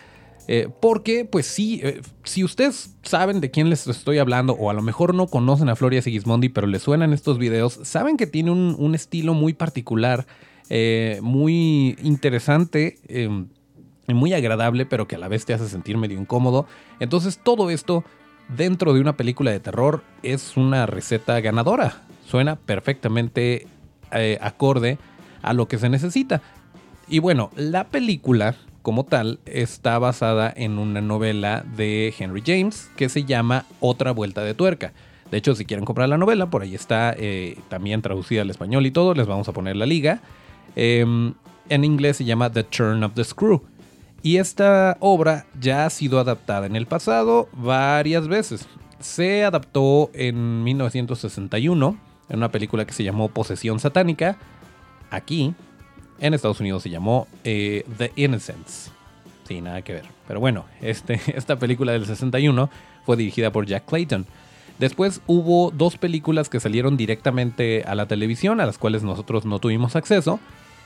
Eh, 0.49 0.69
porque, 0.81 1.25
pues 1.25 1.47
sí, 1.47 1.81
eh, 1.85 2.01
si 2.25 2.43
ustedes 2.43 2.97
saben 3.05 3.41
de 3.41 3.53
quién 3.53 3.71
les 3.71 3.87
estoy 3.87 4.19
hablando, 4.19 4.55
o 4.55 4.69
a 4.69 4.73
lo 4.73 4.83
mejor 4.83 5.15
no 5.15 5.29
conocen 5.29 5.69
a 5.69 5.77
Floria 5.77 6.03
Sigismondi, 6.03 6.49
pero 6.49 6.67
les 6.67 6.83
suenan 6.83 7.13
estos 7.13 7.39
videos, 7.39 7.79
saben 7.85 8.17
que 8.17 8.27
tiene 8.27 8.51
un, 8.51 8.95
estilo 8.97 9.33
muy 9.33 9.53
particular, 9.53 10.27
eh, 10.71 11.21
muy 11.23 11.97
interesante 12.03 12.99
em, 13.07 13.47
muy 14.09 14.33
agradable, 14.33 14.87
pero 14.87 15.07
que 15.07 15.15
a 15.15 15.19
la 15.21 15.29
vez 15.29 15.47
te 15.47 15.55
hace 15.55 15.69
sentir 15.69 15.99
medio 15.99 16.19
incómodo. 16.19 16.67
Entonces, 16.99 17.39
todo 17.41 17.71
esto 17.71 18.03
dentro 18.49 18.93
de 18.93 19.01
una 19.01 19.17
película 19.17 19.53
de 19.53 19.61
terror 19.61 20.03
es 20.25 20.57
una 20.57 20.85
receta 20.85 21.39
ganadora. 21.41 22.03
Suena 22.27 22.57
perfectamente 22.57 23.69
acorde 24.40 24.99
a 25.42 25.52
lo 25.52 25.68
que 25.68 25.78
se 25.78 25.88
necesita. 25.88 26.42
Y 27.09 27.18
bueno, 27.18 27.50
la 27.56 27.85
película 27.85 28.56
como 28.83 29.04
tal 29.04 29.38
está 29.47 29.99
basada 29.99 30.52
en 30.54 30.78
una 30.78 31.00
novela 31.00 31.64
de 31.76 32.14
Henry 32.18 32.42
James 32.44 32.90
que 32.97 33.09
se 33.09 33.25
llama 33.25 33.64
Otra 33.80 34.12
Vuelta 34.12 34.42
de 34.42 34.54
Tuerca. 34.54 34.92
De 35.30 35.38
hecho, 35.38 35.54
si 35.54 35.64
quieren 35.64 35.87
comprar 35.87 36.09
la 36.09 36.18
novela, 36.18 36.50
por 36.50 36.62
ahí 36.62 36.75
está 36.75 37.14
eh, 37.16 37.59
también 37.68 38.02
traducida 38.02 38.42
al 38.42 38.50
español 38.50 38.85
y 38.85 38.90
todo, 38.90 39.14
les 39.14 39.26
vamos 39.26 39.49
a 39.49 39.52
poner 39.52 39.76
la 39.76 39.87
liga. 39.87 40.21
Em, 40.76 41.35
en 41.71 41.85
inglés 41.85 42.18
se 42.18 42.25
llama 42.25 42.53
The 42.53 42.64
Turn 42.64 43.03
of 43.05 43.14
the 43.14 43.24
Screw. 43.24 43.62
Y 44.22 44.37
esta 44.37 44.96
obra 45.00 45.46
ya 45.59 45.87
ha 45.87 45.90
sido 45.90 46.18
adaptada 46.20 46.66
en 46.66 46.77
el 46.77 46.87
pasado 46.87 47.48
varias 47.53 48.29
veces. 48.29 48.68
Se 49.00 49.44
adaptó 49.44 50.11
en 50.14 50.62
1961 50.62 51.96
en 52.29 52.37
una 52.39 52.51
película 52.51 52.85
que 52.85 52.93
se 52.93 53.05
llamó 53.05 53.29
Posesión 53.29 53.81
Satánica. 53.81 54.37
Aquí 55.11 55.55
en 56.19 56.35
Estados 56.35 56.61
Unidos 56.61 56.83
se 56.83 56.91
llamó 56.91 57.27
eh, 57.45 57.85
The 57.99 58.13
Innocents. 58.17 58.91
Sí, 59.47 59.61
nada 59.61 59.83
que 59.83 59.93
ver. 59.93 60.05
Pero 60.27 60.41
bueno, 60.41 60.65
este, 60.81 61.21
esta 61.37 61.59
película 61.59 61.93
del 61.93 62.07
61 62.07 62.71
fue 63.05 63.17
dirigida 63.17 63.53
por 63.53 63.67
Jack 63.67 63.85
Clayton. 63.87 64.27
Después 64.79 65.21
hubo 65.27 65.71
dos 65.71 65.97
películas 65.97 66.49
que 66.49 66.59
salieron 66.59 66.97
directamente 66.97 67.85
a 67.87 67.95
la 67.95 68.07
televisión, 68.07 68.61
a 68.61 68.67
las 68.67 68.79
cuales 68.79 69.05
nosotros 69.05 69.45
no 69.45 69.61
tuvimos 69.61 69.95
acceso, 69.95 70.41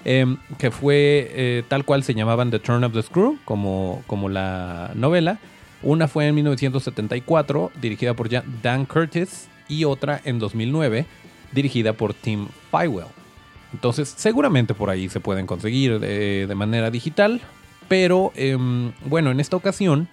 em, 0.04 0.36
que 0.58 0.70
fue 0.70 1.30
eh, 1.30 1.62
tal 1.68 1.86
cual 1.86 2.02
se 2.02 2.12
llamaban 2.12 2.50
The 2.50 2.58
Turn 2.58 2.84
of 2.84 2.92
the 2.92 3.02
Screw, 3.02 3.38
como, 3.46 4.02
como 4.06 4.28
la 4.28 4.90
novela. 4.94 5.38
Una 5.82 6.06
fue 6.06 6.26
en 6.26 6.34
1974, 6.34 7.70
dirigida 7.80 8.12
por 8.12 8.28
Dan 8.28 8.84
Curtis, 8.84 9.48
y 9.68 9.84
otra 9.84 10.20
en 10.24 10.38
2009, 10.38 11.06
dirigida 11.52 11.92
por 11.92 12.14
Tim 12.14 12.48
Fywell. 12.70 13.06
Entonces, 13.72 14.12
seguramente 14.16 14.74
por 14.74 14.90
ahí 14.90 15.08
se 15.08 15.20
pueden 15.20 15.46
conseguir 15.46 15.98
de, 16.00 16.54
manera 16.54 16.90
digital. 16.90 17.40
Pero 17.88 18.32
em, 18.34 18.92
bueno, 19.06 19.30
en 19.30 19.40
esta 19.40 19.56
ocasión, 19.56 20.08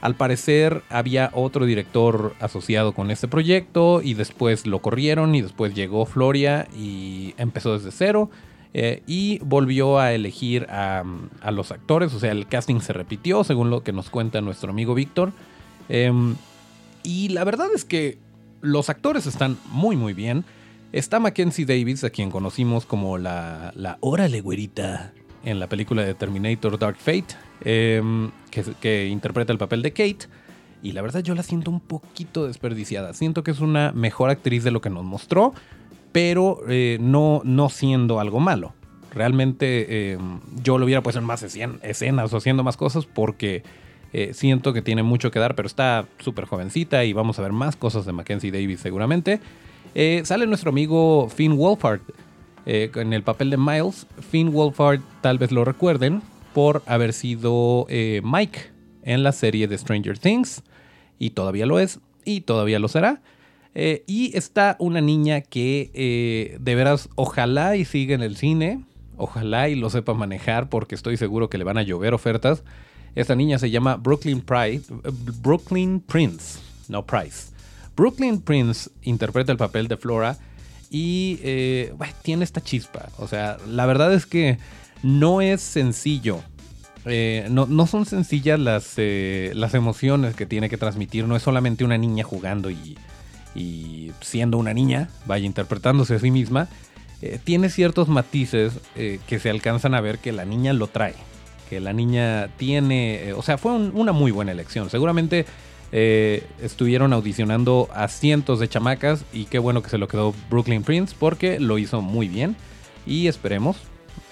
al 0.00 0.14
parecer 0.14 0.82
había 0.88 1.30
otro 1.32 1.66
director 1.66 2.34
asociado 2.40 2.92
con 2.92 3.10
este 3.10 3.28
proyecto 3.28 4.00
y 4.02 4.14
después 4.14 4.66
lo 4.66 4.80
corrieron 4.80 5.34
y 5.34 5.42
después 5.42 5.74
llegó 5.74 6.06
Floria 6.06 6.68
y 6.76 7.34
empezó 7.38 7.76
desde 7.76 7.90
cero. 7.90 8.30
Eh, 8.78 9.02
y 9.06 9.38
volvió 9.38 9.98
a 9.98 10.12
elegir 10.12 10.66
a, 10.68 11.02
los 11.50 11.72
actores, 11.72 12.12
o 12.12 12.20
sea, 12.20 12.30
el 12.30 12.46
casting 12.46 12.80
se 12.80 12.92
repitió, 12.92 13.42
según 13.42 13.70
lo 13.70 13.82
que 13.82 13.92
nos 13.92 14.10
cuenta 14.10 14.42
nuestro 14.42 14.70
amigo 14.70 14.94
Víctor. 14.94 15.32
Em, 15.88 16.36
y 17.02 17.30
la 17.30 17.44
verdad 17.44 17.68
es 17.74 17.86
que 17.86 18.18
los 18.60 18.90
actores 18.90 19.26
están 19.26 19.56
muy, 19.70 19.96
muy 19.96 20.12
bien. 20.12 20.44
Está 20.92 21.20
Mackenzie 21.20 21.66
Davis, 21.66 22.04
a 22.04 22.10
quien 22.10 22.30
conocimos 22.30 22.86
como 22.86 23.18
la, 23.18 23.72
la 23.74 23.98
Órale 24.00 24.40
Güerita 24.40 25.12
en 25.44 25.60
la 25.60 25.68
película 25.68 26.02
de 26.04 26.14
Terminator 26.14 26.78
Dark 26.78 26.96
Fate, 26.96 27.34
em, 27.64 28.30
que, 28.80 29.06
interpreta 29.06 29.52
el 29.52 29.58
papel 29.58 29.82
de 29.82 29.92
Kate. 29.92 30.26
Y 30.82 30.92
la 30.92 31.02
verdad 31.02 31.22
yo 31.22 31.34
la 31.34 31.42
siento 31.42 31.70
un 31.70 31.80
poquito 31.80 32.46
desperdiciada. 32.46 33.14
Siento 33.14 33.42
que 33.42 33.50
es 33.50 33.60
una 33.60 33.92
mejor 33.92 34.30
actriz 34.30 34.62
de 34.64 34.70
lo 34.70 34.80
que 34.80 34.90
nos 34.90 35.04
mostró, 35.04 35.54
pero 36.12 36.60
eh, 36.68 36.98
no, 37.00 37.40
no 37.44 37.68
siendo 37.68 38.20
algo 38.20 38.40
malo. 38.40 38.74
Realmente 39.12 40.12
em, 40.12 40.40
yo 40.62 40.78
lo 40.78 40.84
hubiera 40.84 41.02
puesto 41.02 41.18
en 41.20 41.26
más 41.26 41.42
escenas 41.42 42.32
o 42.32 42.36
haciendo 42.36 42.62
más 42.62 42.76
cosas 42.76 43.06
porque 43.06 43.62
eh, 44.12 44.32
siento 44.34 44.72
que 44.72 44.82
tiene 44.82 45.02
mucho 45.02 45.30
que 45.30 45.38
dar, 45.38 45.54
pero 45.54 45.66
está 45.66 46.06
súper 46.18 46.44
jovencita 46.44 47.04
y 47.04 47.12
vamos 47.12 47.38
a 47.38 47.42
ver 47.42 47.52
más 47.52 47.76
cosas 47.76 48.04
de 48.04 48.12
Mackenzie 48.12 48.50
Davis 48.50 48.80
seguramente. 48.80 49.40
Eh, 49.98 50.20
sale 50.26 50.46
nuestro 50.46 50.68
amigo 50.68 51.30
Finn 51.30 51.56
Wolfhard 51.56 52.02
eh, 52.66 52.90
en 52.96 53.14
el 53.14 53.22
papel 53.22 53.48
de 53.48 53.56
Miles. 53.56 54.06
Finn 54.30 54.52
Wolfhard 54.52 55.00
tal 55.22 55.38
vez 55.38 55.52
lo 55.52 55.64
recuerden 55.64 56.20
por 56.52 56.82
haber 56.84 57.14
sido 57.14 57.86
eh, 57.88 58.20
Mike 58.22 58.58
en 59.04 59.22
la 59.22 59.32
serie 59.32 59.66
de 59.68 59.78
Stranger 59.78 60.18
Things. 60.18 60.62
Y 61.18 61.30
todavía 61.30 61.64
lo 61.64 61.78
es. 61.78 61.98
Y 62.26 62.42
todavía 62.42 62.78
lo 62.78 62.88
será. 62.88 63.22
y 63.74 64.36
está 64.36 64.76
una 64.80 65.00
niña 65.00 65.40
que 65.40 66.58
de 66.60 66.74
veras 66.74 67.08
ojalá 67.14 67.76
y 67.76 67.86
siga 67.86 68.14
en 68.14 68.22
el 68.22 68.36
cine. 68.36 68.84
Ojalá 69.16 69.70
y 69.70 69.76
lo 69.76 69.88
sepa 69.88 70.12
manejar 70.12 70.68
porque 70.68 70.94
estoy 70.94 71.16
seguro 71.16 71.48
que 71.48 71.56
le 71.56 71.64
van 71.64 71.78
a 71.78 71.82
llover 71.82 72.12
ofertas. 72.12 72.64
Esta 73.14 73.34
niña 73.34 73.58
se 73.58 73.70
llama 73.70 73.96
Brooklyn 73.96 74.42
Price. 74.42 74.92
Brooklyn 75.40 76.00
Prince. 76.00 76.58
No 76.90 77.06
Price. 77.06 77.55
Brooklyn 77.96 78.40
Prince 78.40 78.90
interpreta 79.02 79.50
el 79.50 79.58
papel 79.58 79.88
de 79.88 79.96
Flora 79.96 80.38
y 80.90 81.38
eh, 81.42 81.94
tiene 82.22 82.44
esta 82.44 82.60
chispa. 82.60 83.08
O 83.18 83.26
sea, 83.26 83.56
la 83.66 83.86
verdad 83.86 84.12
es 84.12 84.26
que 84.26 84.58
no 85.02 85.40
es 85.40 85.60
sencillo. 85.60 86.40
Eh, 87.06 87.46
no, 87.50 87.86
son 87.86 88.04
sencillas 88.04 88.58
las, 88.58 88.94
eh, 88.96 89.52
las 89.54 89.74
emociones 89.74 90.34
que 90.34 90.46
tiene 90.46 90.68
que 90.68 90.76
transmitir. 90.76 91.26
No 91.26 91.36
es 91.36 91.42
solamente 91.42 91.84
una 91.84 91.98
niña 91.98 92.24
jugando 92.24 92.70
y, 92.70 92.96
siendo 94.20 94.58
una 94.58 94.74
niña, 94.74 95.08
vaya 95.24 95.46
interpretándose 95.46 96.16
a 96.16 96.18
sí 96.18 96.30
misma. 96.30 96.68
tiene 97.44 97.70
ciertos 97.70 98.08
matices 98.08 98.74
que 98.94 99.38
se 99.38 99.48
alcanzan 99.48 99.94
a 99.94 100.00
ver 100.02 100.18
que 100.18 100.32
la 100.32 100.44
niña 100.44 100.72
lo 100.74 100.88
trae. 100.88 101.14
Que 101.70 101.80
la 101.80 101.92
niña 101.92 102.48
tiene. 102.58 103.32
o 103.32 103.42
sea, 103.42 103.56
fue 103.56 103.72
una 103.72 104.12
muy 104.12 104.30
buena 104.30 104.52
elección. 104.52 104.90
Seguramente 104.90 105.46
eh, 105.92 106.44
estuvieron 106.60 107.12
audicionando 107.12 107.88
a 107.94 108.08
cientos 108.08 108.58
de 108.58 108.68
chamacas 108.68 109.24
y 109.32 109.44
qué 109.44 109.58
bueno 109.58 109.82
que 109.82 109.90
se 109.90 109.98
lo 109.98 110.08
quedó 110.08 110.34
Brooklyn 110.50 110.82
Prince 110.82 111.14
porque 111.18 111.60
lo 111.60 111.78
hizo 111.78 112.02
muy 112.02 112.28
bien 112.28 112.56
y 113.06 113.28
esperemos, 113.28 113.76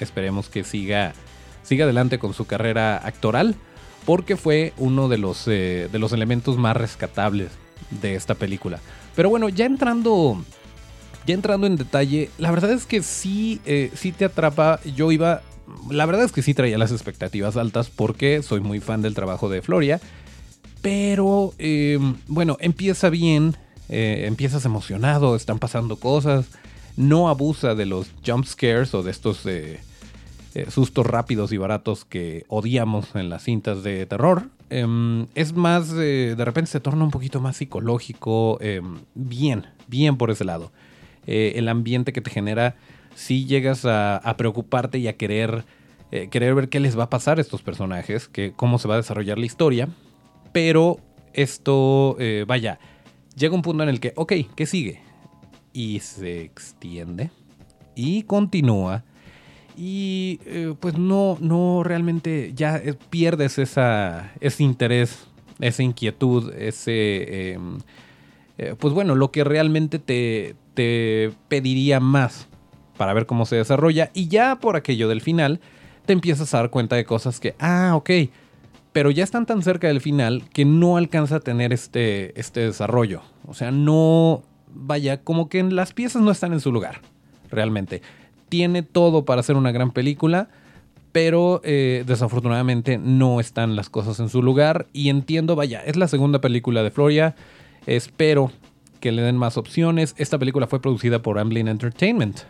esperemos 0.00 0.48
que 0.48 0.64
siga, 0.64 1.12
siga 1.62 1.84
adelante 1.84 2.18
con 2.18 2.34
su 2.34 2.46
carrera 2.46 2.96
actoral 2.96 3.54
porque 4.04 4.36
fue 4.36 4.72
uno 4.76 5.08
de 5.08 5.18
los, 5.18 5.46
eh, 5.48 5.88
de 5.90 5.98
los 5.98 6.12
elementos 6.12 6.58
más 6.58 6.76
rescatables 6.76 7.52
de 7.90 8.16
esta 8.16 8.34
película. 8.34 8.80
Pero 9.14 9.30
bueno, 9.30 9.48
ya 9.48 9.66
entrando 9.66 10.42
Ya 11.26 11.34
entrando 11.34 11.66
en 11.66 11.76
detalle, 11.76 12.28
la 12.36 12.50
verdad 12.50 12.72
es 12.72 12.84
que 12.84 13.02
sí, 13.02 13.60
eh, 13.64 13.90
sí 13.94 14.12
te 14.12 14.26
atrapa. 14.26 14.80
Yo 14.94 15.10
iba, 15.10 15.40
la 15.90 16.04
verdad 16.04 16.24
es 16.24 16.32
que 16.32 16.42
sí 16.42 16.52
traía 16.52 16.76
las 16.76 16.92
expectativas 16.92 17.56
altas 17.56 17.88
porque 17.88 18.42
soy 18.42 18.60
muy 18.60 18.80
fan 18.80 19.00
del 19.00 19.14
trabajo 19.14 19.48
de 19.48 19.62
Floria. 19.62 20.00
Pero 20.84 21.54
eh, 21.58 21.98
bueno, 22.28 22.58
empieza 22.60 23.08
bien, 23.08 23.56
eh, 23.88 24.26
empiezas 24.28 24.64
emocionado, 24.66 25.34
están 25.34 25.58
pasando 25.58 25.96
cosas. 25.96 26.46
No 26.96 27.28
abusa 27.28 27.74
de 27.74 27.86
los 27.86 28.12
jump 28.24 28.44
scares 28.44 28.94
o 28.94 29.02
de 29.02 29.10
estos 29.10 29.44
sustos 30.68 31.04
rápidos 31.04 31.50
y 31.50 31.56
baratos 31.56 32.04
que 32.04 32.44
odiamos 32.48 33.16
en 33.16 33.30
las 33.30 33.42
cintas 33.42 33.82
de 33.82 34.06
terror. 34.06 34.50
Em, 34.70 35.26
es 35.34 35.54
más, 35.54 35.90
de 35.92 36.36
repente 36.38 36.70
se 36.70 36.80
torna 36.80 37.02
un 37.02 37.10
poquito 37.10 37.40
más 37.40 37.56
psicológico. 37.56 38.58
Em, 38.60 38.98
bien, 39.14 39.66
bien 39.88 40.16
por 40.16 40.30
ese 40.30 40.44
lado. 40.44 40.70
Eh, 41.26 41.54
el 41.56 41.68
ambiente 41.68 42.12
que 42.12 42.20
te 42.20 42.30
genera, 42.30 42.76
si 43.14 43.46
llegas 43.46 43.84
a, 43.84 44.34
preocuparte 44.36 44.98
y 44.98 45.08
a 45.08 45.16
querer, 45.16 45.64
eh, 46.12 46.28
querer 46.30 46.54
ver 46.54 46.68
qué 46.68 46.80
les 46.80 46.98
va 46.98 47.04
a 47.04 47.10
pasar 47.10 47.38
a 47.38 47.40
estos 47.40 47.62
personajes, 47.62 48.28
que, 48.28 48.52
cómo 48.54 48.78
se 48.78 48.88
va 48.88 48.94
a 48.94 48.98
desarrollar 48.98 49.38
la 49.38 49.46
historia. 49.46 49.88
Pero 50.54 51.00
esto, 51.34 52.16
eh, 52.18 52.44
vaya, 52.48 52.78
llega 53.36 53.54
un 53.54 53.60
punto 53.60 53.82
en 53.82 53.90
el 53.90 54.00
que, 54.00 54.14
ok, 54.16 54.32
¿qué 54.54 54.64
sigue? 54.64 55.02
Y 55.74 56.00
se 56.00 56.42
extiende 56.42 57.30
y 57.94 58.22
continúa. 58.22 59.04
Y 59.76 60.38
pues 60.78 60.96
no, 60.96 61.36
no 61.40 61.82
realmente 61.82 62.52
ya 62.54 62.80
pierdes 63.10 63.58
esa, 63.58 64.32
ese 64.40 64.62
interés, 64.62 65.26
esa 65.58 65.82
inquietud, 65.82 66.54
ese 66.54 67.54
em, 67.54 67.78
eh, 68.56 68.74
pues 68.78 68.94
bueno, 68.94 69.14
lo 69.14 69.32
que 69.32 69.42
realmente 69.42 69.98
te, 69.98 70.54
te 70.74 71.32
pediría 71.48 71.98
más 71.98 72.46
para 72.96 73.12
ver 73.12 73.26
cómo 73.26 73.46
se 73.46 73.56
desarrolla. 73.56 74.10
Y 74.14 74.28
ya 74.28 74.56
por 74.56 74.76
aquello 74.76 75.08
del 75.08 75.20
final, 75.20 75.60
te 76.06 76.12
empiezas 76.12 76.54
a 76.54 76.58
dar 76.58 76.70
cuenta 76.70 76.96
de 76.96 77.04
cosas 77.04 77.40
que, 77.40 77.54
ah, 77.58 77.92
ok, 77.96 78.10
pero 78.94 79.10
ya 79.10 79.24
están 79.24 79.44
tan 79.44 79.60
cerca 79.60 79.88
del 79.88 80.00
final 80.00 80.44
que 80.52 80.64
no 80.64 80.96
alcanza 80.96 81.36
a 81.36 81.40
tener 81.40 81.72
este, 81.72 82.38
este 82.38 82.60
desarrollo. 82.60 83.22
O 83.44 83.52
sea, 83.52 83.72
no, 83.72 84.44
vaya, 84.72 85.20
como 85.20 85.48
que 85.48 85.60
las 85.64 85.92
piezas 85.92 86.22
no 86.22 86.30
están 86.30 86.52
en 86.52 86.60
su 86.60 86.70
lugar, 86.70 87.00
realmente. 87.50 88.02
Tiene 88.48 88.84
todo 88.84 89.24
para 89.24 89.40
hacer 89.40 89.56
una 89.56 89.72
gran 89.72 89.90
película, 89.90 90.48
pero 91.10 91.60
eh, 91.64 92.04
desafortunadamente 92.06 92.96
no 92.96 93.40
están 93.40 93.74
las 93.74 93.90
cosas 93.90 94.20
en 94.20 94.28
su 94.28 94.44
lugar. 94.44 94.86
Y 94.92 95.08
entiendo, 95.08 95.56
vaya, 95.56 95.82
es 95.84 95.96
la 95.96 96.06
segunda 96.06 96.40
película 96.40 96.84
de 96.84 96.92
Floria. 96.92 97.34
Espero 97.86 98.52
que 99.00 99.10
le 99.10 99.22
den 99.22 99.36
más 99.36 99.56
opciones. 99.56 100.14
Esta 100.18 100.38
película 100.38 100.68
fue 100.68 100.80
producida 100.80 101.20
por 101.20 101.40
Amblin 101.40 101.66
Entertainment, 101.66 102.42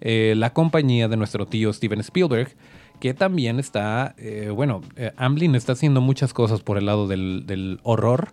eh, 0.00 0.32
la 0.34 0.54
compañía 0.54 1.08
de 1.08 1.18
nuestro 1.18 1.44
tío 1.44 1.70
Steven 1.74 2.00
Spielberg, 2.00 2.56
que 3.00 3.14
también 3.14 3.58
está, 3.58 4.14
eh, 4.18 4.50
bueno, 4.54 4.82
eh, 4.96 5.12
Amblin 5.16 5.54
está 5.54 5.72
haciendo 5.72 6.00
muchas 6.00 6.32
cosas 6.32 6.60
por 6.60 6.78
el 6.78 6.86
lado 6.86 7.08
del, 7.08 7.80
horror. 7.82 8.32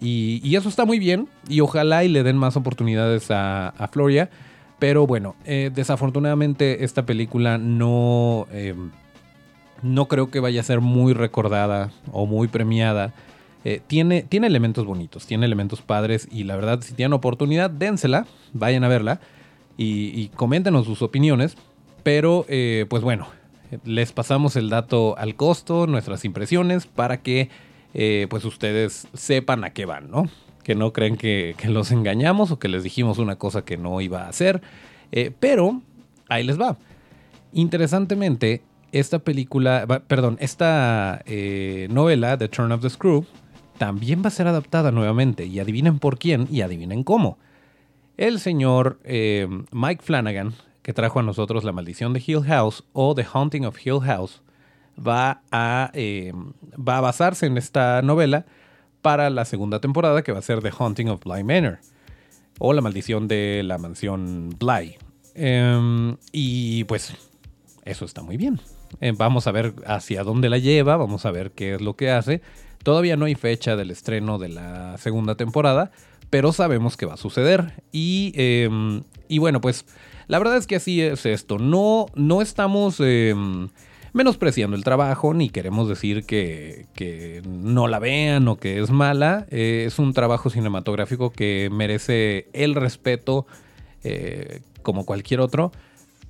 Y, 0.00 0.54
eso 0.54 0.68
está 0.68 0.84
muy 0.84 0.98
bien. 0.98 1.28
Y 1.48 1.60
ojalá 1.60 2.04
y 2.04 2.08
le 2.08 2.22
den 2.22 2.36
más 2.36 2.56
oportunidades 2.56 3.30
a, 3.30 3.68
a 3.68 3.88
Floria. 3.88 4.30
Pero 4.78 5.06
bueno, 5.06 5.36
desafortunadamente 5.46 6.84
esta 6.84 7.06
película 7.06 7.56
no, 7.56 8.46
no 9.82 10.06
creo 10.06 10.30
que 10.30 10.38
vaya 10.38 10.60
a 10.60 10.64
ser 10.64 10.82
muy 10.82 11.14
recordada 11.14 11.92
o 12.12 12.26
muy 12.26 12.46
premiada 12.46 13.14
eh, 13.68 13.80
tiene, 13.84 14.22
tiene 14.22 14.46
elementos 14.46 14.86
bonitos, 14.86 15.26
tiene 15.26 15.44
elementos 15.44 15.82
padres 15.82 16.28
y 16.30 16.44
la 16.44 16.54
verdad, 16.54 16.82
si 16.82 16.94
tienen 16.94 17.14
oportunidad, 17.14 17.68
dénsela, 17.68 18.24
vayan 18.52 18.84
a 18.84 18.88
verla 18.88 19.18
y, 19.76 20.28
coméntenos 20.36 20.86
sus 20.86 21.02
opiniones. 21.02 21.56
Pero, 22.04 22.46
eh, 22.48 22.86
pues 22.88 23.02
bueno, 23.02 23.26
les 23.84 24.12
pasamos 24.12 24.56
el 24.56 24.70
dato 24.70 25.16
al 25.18 25.34
costo, 25.34 25.86
nuestras 25.86 26.24
impresiones, 26.24 26.86
para 26.86 27.22
que 27.22 27.50
eh, 27.94 28.26
pues 28.30 28.44
ustedes 28.44 29.08
sepan 29.14 29.64
a 29.64 29.70
qué 29.70 29.86
van, 29.86 30.10
¿no? 30.10 30.28
Que 30.62 30.74
no 30.74 30.92
creen 30.92 31.16
que, 31.16 31.54
los 31.64 31.90
engañamos 31.92 32.50
o 32.50 32.58
que 32.58 32.68
les 32.68 32.82
dijimos 32.82 33.18
una 33.18 33.36
cosa 33.36 33.64
que 33.64 33.76
no 33.76 34.00
iba 34.00 34.24
a 34.24 34.28
hacer. 34.28 34.60
pero 35.40 35.80
ahí 36.28 36.42
les 36.42 36.60
va. 36.60 36.76
Interesantemente, 37.52 38.62
esta 38.92 39.20
película, 39.20 39.86
perdón, 40.08 40.36
esta 40.40 41.22
novela, 41.88 42.36
The 42.36 42.48
Turn 42.48 42.72
of 42.72 42.82
the 42.82 42.90
Screw, 42.90 43.24
también 43.78 44.22
va 44.22 44.28
a 44.28 44.30
ser 44.30 44.46
adaptada 44.46 44.90
nuevamente. 44.90 45.46
Y 45.46 45.60
adivinen 45.60 45.98
por 45.98 46.18
quién 46.18 46.48
y 46.50 46.62
adivinen 46.62 47.04
cómo. 47.04 47.38
El 48.16 48.40
señor 48.40 48.98
eh, 49.04 49.46
Mike 49.72 50.02
Flanagan, 50.02 50.54
que 50.86 50.92
trajo 50.92 51.18
a 51.18 51.22
nosotros 51.24 51.64
La 51.64 51.72
Maldición 51.72 52.12
de 52.12 52.22
Hill 52.24 52.44
House 52.44 52.84
o 52.92 53.12
The 53.12 53.26
Haunting 53.32 53.66
of 53.66 53.76
Hill 53.84 53.98
House, 54.02 54.40
va 54.96 55.42
a, 55.50 55.90
eh, 55.94 56.32
va 56.78 56.98
a 56.98 57.00
basarse 57.00 57.46
en 57.46 57.58
esta 57.58 58.02
novela 58.02 58.46
para 59.02 59.28
la 59.30 59.44
segunda 59.46 59.80
temporada 59.80 60.22
que 60.22 60.30
va 60.30 60.38
a 60.38 60.42
ser 60.42 60.62
The 60.62 60.70
Haunting 60.78 61.08
of 61.08 61.24
Bly 61.24 61.42
Manor 61.42 61.80
o 62.60 62.72
La 62.72 62.82
Maldición 62.82 63.26
de 63.26 63.62
la 63.64 63.78
Mansión 63.78 64.50
Bly. 64.60 64.96
Em, 65.34 66.18
y 66.30 66.84
pues 66.84 67.16
eso 67.84 68.04
está 68.04 68.22
muy 68.22 68.36
bien. 68.36 68.60
Eh, 69.00 69.12
vamos 69.12 69.48
a 69.48 69.50
ver 69.50 69.74
hacia 69.88 70.22
dónde 70.22 70.48
la 70.48 70.58
lleva, 70.58 70.96
vamos 70.96 71.26
a 71.26 71.32
ver 71.32 71.50
qué 71.50 71.74
es 71.74 71.80
lo 71.80 71.96
que 71.96 72.12
hace. 72.12 72.42
Todavía 72.84 73.16
no 73.16 73.24
hay 73.24 73.34
fecha 73.34 73.74
del 73.74 73.90
estreno 73.90 74.38
de 74.38 74.50
la 74.50 74.98
segunda 74.98 75.34
temporada, 75.34 75.90
pero 76.30 76.52
sabemos 76.52 76.96
que 76.96 77.06
va 77.06 77.14
a 77.14 77.16
suceder. 77.16 77.82
Y, 77.90 78.32
em, 78.36 79.02
bueno, 79.40 79.60
pues 79.60 79.84
la 80.28 80.38
verdad 80.38 80.56
es 80.56 80.66
que 80.66 80.76
así 80.76 81.00
es 81.00 81.24
esto. 81.26 81.58
No, 81.58 82.06
no 82.14 82.42
estamos 82.42 83.00
em, 83.00 83.68
menospreciando 84.12 84.76
el 84.76 84.82
trabajo, 84.82 85.34
ni 85.34 85.50
queremos 85.50 85.88
decir 85.88 86.24
que, 86.24 87.42
no 87.46 87.86
la 87.86 87.98
vean 87.98 88.48
o 88.48 88.56
que 88.56 88.80
es 88.80 88.90
mala. 88.90 89.46
Eh, 89.50 89.84
es 89.86 89.98
un 89.98 90.12
trabajo 90.12 90.50
cinematográfico 90.50 91.30
que 91.30 91.68
merece 91.72 92.48
el 92.52 92.74
respeto 92.74 93.46
eh, 94.02 94.62
como 94.82 95.06
cualquier 95.06 95.40
otro. 95.40 95.70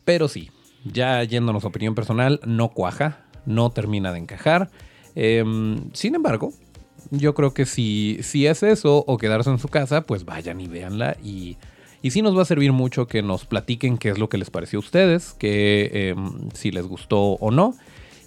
Pero 0.04 0.28
sí, 0.28 0.50
ya 0.84 1.22
yéndonos 1.24 1.64
a 1.64 1.68
opinión 1.68 1.94
personal, 1.94 2.40
no 2.44 2.68
cuaja, 2.68 3.24
no 3.46 3.70
termina 3.70 4.12
de 4.12 4.18
encajar. 4.18 4.70
Em, 5.14 5.90
sin 5.94 6.14
embargo, 6.14 6.52
yo 7.10 7.34
creo 7.34 7.54
que 7.54 7.64
si, 7.64 8.18
si 8.22 8.46
es 8.46 8.62
eso 8.62 9.04
o 9.06 9.16
quedarse 9.16 9.48
en 9.48 9.58
su 9.58 9.68
casa, 9.68 10.02
pues 10.02 10.26
vayan 10.26 10.60
y 10.60 10.68
véanla 10.68 11.16
y, 11.22 11.56
y 12.06 12.12
sí 12.12 12.22
nos 12.22 12.38
va 12.38 12.42
a 12.42 12.44
servir 12.44 12.70
mucho 12.70 13.08
que 13.08 13.20
nos 13.20 13.46
platiquen 13.46 13.98
qué 13.98 14.10
es 14.10 14.18
lo 14.18 14.28
que 14.28 14.38
les 14.38 14.48
pareció 14.48 14.78
a 14.78 14.80
ustedes, 14.80 15.32
que 15.32 16.10
em, 16.10 16.50
si 16.54 16.70
les 16.70 16.86
gustó 16.86 17.20
o 17.20 17.50
no. 17.50 17.74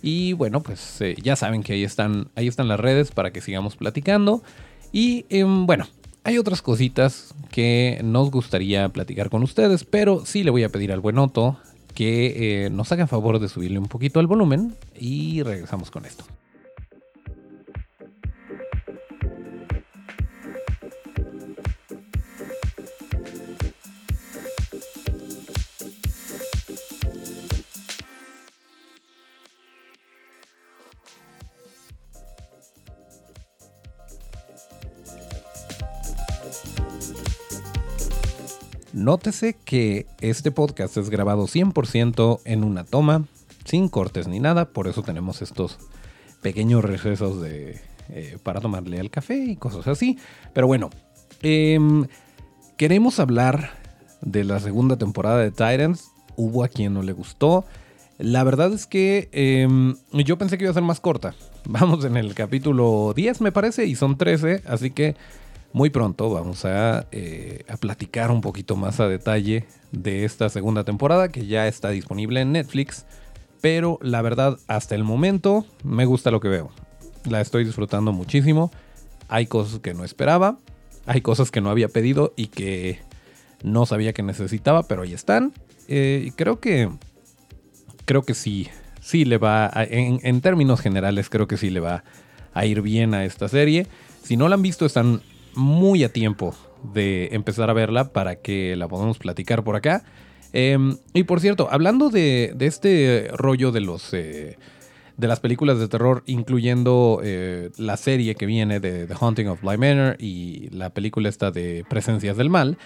Y 0.01 0.33
bueno, 0.33 0.61
pues 0.61 0.99
eh, 0.99 1.15
ya 1.23 1.37
saben 1.37 1.63
que 1.63 1.71
ahí 1.71 1.85
están, 1.85 2.27
ahí 2.35 2.49
están 2.49 2.67
las 2.67 2.77
redes 2.77 3.11
para 3.11 3.31
que 3.31 3.39
sigamos 3.39 3.77
platicando. 3.77 4.43
Y 4.91 5.25
em, 5.29 5.65
bueno, 5.65 5.87
hay 6.25 6.37
otras 6.37 6.61
cositas 6.61 7.33
que 7.51 8.01
nos 8.03 8.31
gustaría 8.31 8.89
platicar 8.89 9.29
con 9.29 9.43
ustedes, 9.43 9.85
pero 9.85 10.25
sí 10.25 10.43
le 10.43 10.51
voy 10.51 10.65
a 10.65 10.69
pedir 10.69 10.91
al 10.91 10.99
buen 10.99 11.17
Otto 11.17 11.57
que 11.95 12.65
eh, 12.65 12.69
nos 12.69 12.91
haga 12.91 13.07
favor 13.07 13.39
de 13.39 13.47
subirle 13.47 13.79
un 13.79 13.87
poquito 13.87 14.19
al 14.19 14.27
volumen 14.27 14.75
y 14.99 15.41
regresamos 15.41 15.89
con 15.89 16.05
esto. 16.05 16.25
Nótese 38.93 39.55
que 39.65 40.07
este 40.19 40.51
podcast 40.51 40.97
es 40.97 41.09
grabado 41.09 41.43
100% 41.47 42.41
en 42.45 42.63
una 42.63 42.83
toma, 42.83 43.25
sin 43.65 43.87
cortes 43.87 44.27
ni 44.27 44.39
nada, 44.39 44.65
por 44.65 44.87
eso 44.87 45.03
tenemos 45.03 45.43
estos 45.43 45.77
pequeños 46.41 46.83
recesos 46.83 47.39
de, 47.39 47.79
eh, 48.09 48.37
para 48.41 48.61
tomarle 48.61 48.99
el 48.99 49.11
café 49.11 49.37
y 49.37 49.55
cosas 49.55 49.87
así. 49.87 50.17
Pero 50.53 50.65
bueno, 50.65 50.89
em, 51.43 52.07
queremos 52.77 53.19
hablar 53.19 53.71
de 54.21 54.43
la 54.43 54.59
segunda 54.59 54.97
temporada 54.97 55.37
de 55.37 55.51
Titans. 55.51 56.11
Hubo 56.35 56.63
a 56.63 56.67
quien 56.67 56.95
no 56.95 57.03
le 57.03 57.13
gustó. 57.13 57.65
La 58.17 58.43
verdad 58.43 58.73
es 58.73 58.87
que 58.87 59.29
em, 59.31 59.95
yo 60.13 60.37
pensé 60.39 60.57
que 60.57 60.63
iba 60.63 60.71
a 60.71 60.73
ser 60.73 60.83
más 60.83 60.99
corta. 60.99 61.35
Vamos 61.65 62.03
en 62.05 62.17
el 62.17 62.33
capítulo 62.33 63.13
10 63.15 63.41
me 63.41 63.51
parece 63.51 63.85
y 63.85 63.95
son 63.95 64.17
13, 64.17 64.63
así 64.65 64.89
que 64.89 65.15
muy 65.71 65.89
pronto 65.91 66.29
vamos 66.31 66.65
eh, 66.65 67.63
a, 67.67 67.77
platicar 67.77 68.31
un 68.31 68.41
poquito 68.41 68.75
más 68.75 68.99
a 68.99 69.07
detalle 69.07 69.65
de 69.91 70.25
esta 70.25 70.49
segunda 70.49 70.83
temporada 70.83 71.29
que 71.29 71.45
ya 71.45 71.67
está 71.67 71.89
disponible 71.89 72.41
en 72.41 72.51
Netflix. 72.51 73.05
Pero 73.61 73.99
la 74.01 74.21
verdad, 74.21 74.57
hasta 74.67 74.95
el 74.95 75.03
momento 75.03 75.65
me 75.83 76.05
gusta 76.05 76.31
lo 76.31 76.39
que 76.39 76.47
veo. 76.47 76.71
La 77.25 77.41
estoy 77.41 77.65
disfrutando 77.65 78.13
muchísimo. 78.13 78.71
Hay 79.27 79.45
cosas 79.45 79.79
que 79.79 79.93
no 79.93 80.03
esperaba. 80.03 80.57
Hay 81.05 81.21
cosas 81.21 81.51
que 81.51 81.61
no 81.61 81.69
había 81.69 81.87
pedido 81.87 82.33
y 82.35 82.47
que 82.47 82.99
No 83.61 83.85
sabía 83.85 84.13
que 84.13 84.23
necesitaba, 84.23 84.83
pero 84.83 85.01
ahí 85.03 85.13
están. 85.13 85.53
Eh, 85.87 86.31
creo 86.35 86.59
que. 86.59 86.89
Creo 88.05 88.23
que 88.23 88.33
sí. 88.33 88.69
Sí 89.01 89.25
le 89.25 89.37
va. 89.37 89.69
en, 89.75 90.19
en, 90.23 90.41
términos 90.41 90.79
generales, 90.79 91.29
creo 91.29 91.47
que 91.47 91.57
sí 91.57 91.69
le 91.69 91.81
va 91.81 92.03
a 92.53 92.65
ir 92.65 92.81
bien 92.81 93.13
a 93.13 93.25
esta 93.25 93.49
serie. 93.49 93.85
Si 94.23 94.37
no 94.37 94.47
la 94.47 94.55
han 94.55 94.61
visto, 94.61 94.85
están 94.85 95.21
muy 95.55 96.03
a 96.03 96.11
tiempo 96.11 96.55
de 96.93 97.29
empezar 97.31 97.69
a 97.69 97.73
verla 97.73 98.11
para 98.13 98.35
que 98.37 98.75
la 98.75 98.87
podamos 98.87 99.17
platicar 99.17 99.63
por 99.63 99.75
acá. 99.75 100.03
Em, 100.53 100.97
y 101.13 101.23
por 101.23 101.39
cierto, 101.39 101.67
hablando 101.71 102.09
de, 102.09 102.55
este 102.59 103.29
rollo 103.33 103.71
de 103.71 103.81
los. 103.81 104.13
Eh, 104.13 104.57
de 105.17 105.27
las 105.27 105.41
películas 105.41 105.79
de 105.79 105.89
terror, 105.89 106.23
incluyendo 106.27 107.19
eh, 107.21 107.71
la 107.77 107.97
serie 107.97 108.35
que 108.35 108.45
viene 108.45 108.79
de 108.79 109.05
The 109.05 109.15
Haunting 109.19 109.49
of 109.49 109.61
Bly 109.61 109.77
Manor 109.77 110.15
y 110.17 110.69
la 110.69 110.91
película 110.91 111.27
esta 111.27 111.51
de 111.51 111.85
Presencias 111.89 112.37
del 112.37 112.49
Mal, 112.49 112.77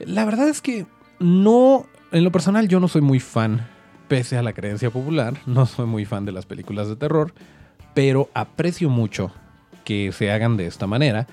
la 0.00 0.24
verdad 0.24 0.48
es 0.48 0.60
que 0.60 0.86
no, 1.20 1.86
en 2.10 2.24
lo 2.24 2.32
personal 2.32 2.66
yo 2.66 2.80
no 2.80 2.88
soy 2.88 3.02
muy 3.02 3.20
fan, 3.20 3.68
pese 4.08 4.36
a 4.36 4.42
la 4.42 4.52
creencia 4.52 4.90
popular, 4.90 5.34
no 5.46 5.64
soy 5.66 5.86
muy 5.86 6.04
fan 6.04 6.24
de 6.24 6.32
las 6.32 6.44
películas 6.44 6.88
de 6.88 6.96
terror, 6.96 7.32
pero 7.94 8.30
aprecio 8.34 8.90
mucho 8.90 9.30
que 9.84 10.10
se 10.10 10.32
hagan 10.32 10.56
de 10.56 10.66
esta 10.66 10.88
manera. 10.88 11.28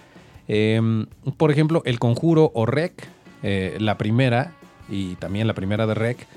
Em, 0.48 1.06
por 1.38 1.52
ejemplo, 1.52 1.82
El 1.86 2.00
Conjuro 2.00 2.52
o 2.54 2.66
Rec, 2.66 3.08
eh, 3.44 3.78
la 3.80 3.98
primera, 3.98 4.54
y 4.90 5.16
también 5.16 5.48
la 5.48 5.54
primera 5.54 5.88
de 5.88 5.94
Rec, 5.94 6.28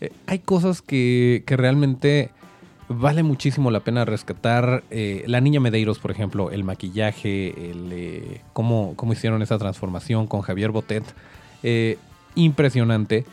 eh, 0.00 0.10
hay 0.26 0.40
cosas 0.40 0.82
que, 0.82 1.44
realmente 1.46 2.30
vale 2.88 3.22
muchísimo 3.22 3.70
la 3.70 3.80
pena 3.80 4.04
rescatar. 4.04 4.82
Eh, 4.90 5.24
la 5.26 5.40
niña 5.40 5.60
Medeiros, 5.60 5.98
por 5.98 6.10
ejemplo, 6.10 6.50
el 6.50 6.64
maquillaje, 6.64 7.54
cómo, 8.52 8.94
cómo, 8.96 9.12
hicieron 9.12 9.40
esa 9.42 9.58
transformación 9.58 10.26
con 10.26 10.42
Javier 10.42 10.72
Botet, 10.72 11.04
impresionante. 12.34 13.24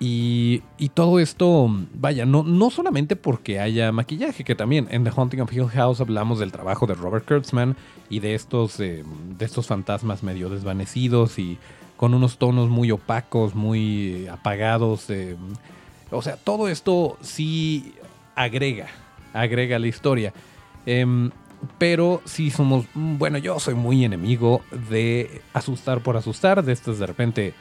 Y, 0.00 0.62
todo 0.94 1.18
esto, 1.18 1.68
vaya, 1.94 2.24
no, 2.24 2.44
no 2.44 2.70
solamente 2.70 3.16
porque 3.16 3.58
haya 3.58 3.90
maquillaje, 3.90 4.44
que 4.44 4.54
también 4.54 4.86
en 4.90 5.04
The 5.04 5.10
Haunting 5.14 5.40
of 5.40 5.52
Hill 5.52 5.68
House 5.68 6.00
hablamos 6.00 6.38
del 6.38 6.52
trabajo 6.52 6.86
de 6.86 6.94
Robert 6.94 7.26
Kurtzman 7.26 7.76
y 8.08 8.20
de 8.20 8.34
estos, 8.34 8.78
de 8.78 9.04
estos 9.40 9.66
fantasmas 9.66 10.22
medio 10.22 10.50
desvanecidos 10.50 11.38
y 11.38 11.58
con 11.96 12.14
unos 12.14 12.38
tonos 12.38 12.68
muy 12.68 12.92
opacos, 12.92 13.56
muy 13.56 14.28
apagados. 14.28 15.08
o 16.10 16.22
sea, 16.22 16.36
todo 16.36 16.68
esto 16.68 17.18
sí 17.20 17.94
agrega, 18.36 18.86
agrega 19.32 19.80
la 19.80 19.88
historia. 19.88 20.32
Em, 20.86 21.30
pero 21.76 22.22
sí 22.24 22.50
somos, 22.50 22.86
bueno, 22.94 23.38
yo 23.38 23.58
soy 23.58 23.74
muy 23.74 24.04
enemigo 24.04 24.62
de 24.88 25.42
asustar 25.52 26.00
por 26.00 26.16
asustar, 26.16 26.64
de 26.64 26.72
estas 26.72 27.00
de 27.00 27.06
repente 27.06 27.54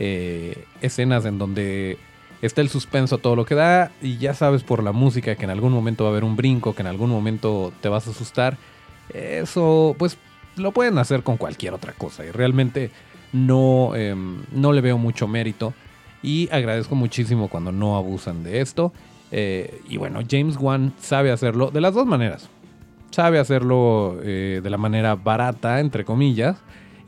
eh, 0.00 0.64
escenas 0.80 1.24
en 1.24 1.38
donde 1.38 1.98
está 2.40 2.60
el 2.60 2.68
suspenso 2.68 3.18
todo 3.18 3.34
lo 3.34 3.44
que 3.44 3.56
da 3.56 3.90
y 4.00 4.16
ya 4.18 4.32
sabes 4.32 4.62
por 4.62 4.82
la 4.84 4.92
música 4.92 5.34
que 5.34 5.42
en 5.42 5.50
algún 5.50 5.72
momento 5.72 6.04
va 6.04 6.10
a 6.10 6.12
haber 6.12 6.22
un 6.22 6.36
brinco, 6.36 6.72
que 6.74 6.82
en 6.82 6.86
algún 6.86 7.10
momento 7.10 7.72
te 7.80 7.88
vas 7.88 8.06
a 8.06 8.10
asustar. 8.10 8.56
Eso, 9.12 9.96
pues, 9.98 10.16
lo 10.56 10.70
pueden 10.70 10.98
hacer 10.98 11.24
con 11.24 11.36
cualquier 11.36 11.74
otra 11.74 11.92
cosa 11.92 12.24
y 12.24 12.30
realmente 12.30 12.92
no, 13.32 13.96
em, 13.96 14.42
no 14.52 14.72
le 14.72 14.80
veo 14.80 14.98
mucho 14.98 15.26
mérito 15.26 15.74
y 16.22 16.48
agradezco 16.52 16.94
muchísimo 16.94 17.48
cuando 17.48 17.72
no 17.72 17.96
abusan 17.96 18.44
de 18.44 18.60
esto. 18.60 18.92
Eh, 19.32 19.82
y 19.88 19.96
bueno, 19.96 20.20
James 20.28 20.56
Wan 20.58 20.92
sabe 21.00 21.32
hacerlo 21.32 21.70
de 21.70 21.80
las 21.80 21.94
dos 21.94 22.06
maneras. 22.06 22.48
Sabe 23.10 23.40
hacerlo 23.40 24.20
eh, 24.22 24.60
de 24.62 24.70
la 24.70 24.78
manera 24.78 25.16
barata, 25.16 25.80
entre 25.80 26.04
comillas, 26.04 26.58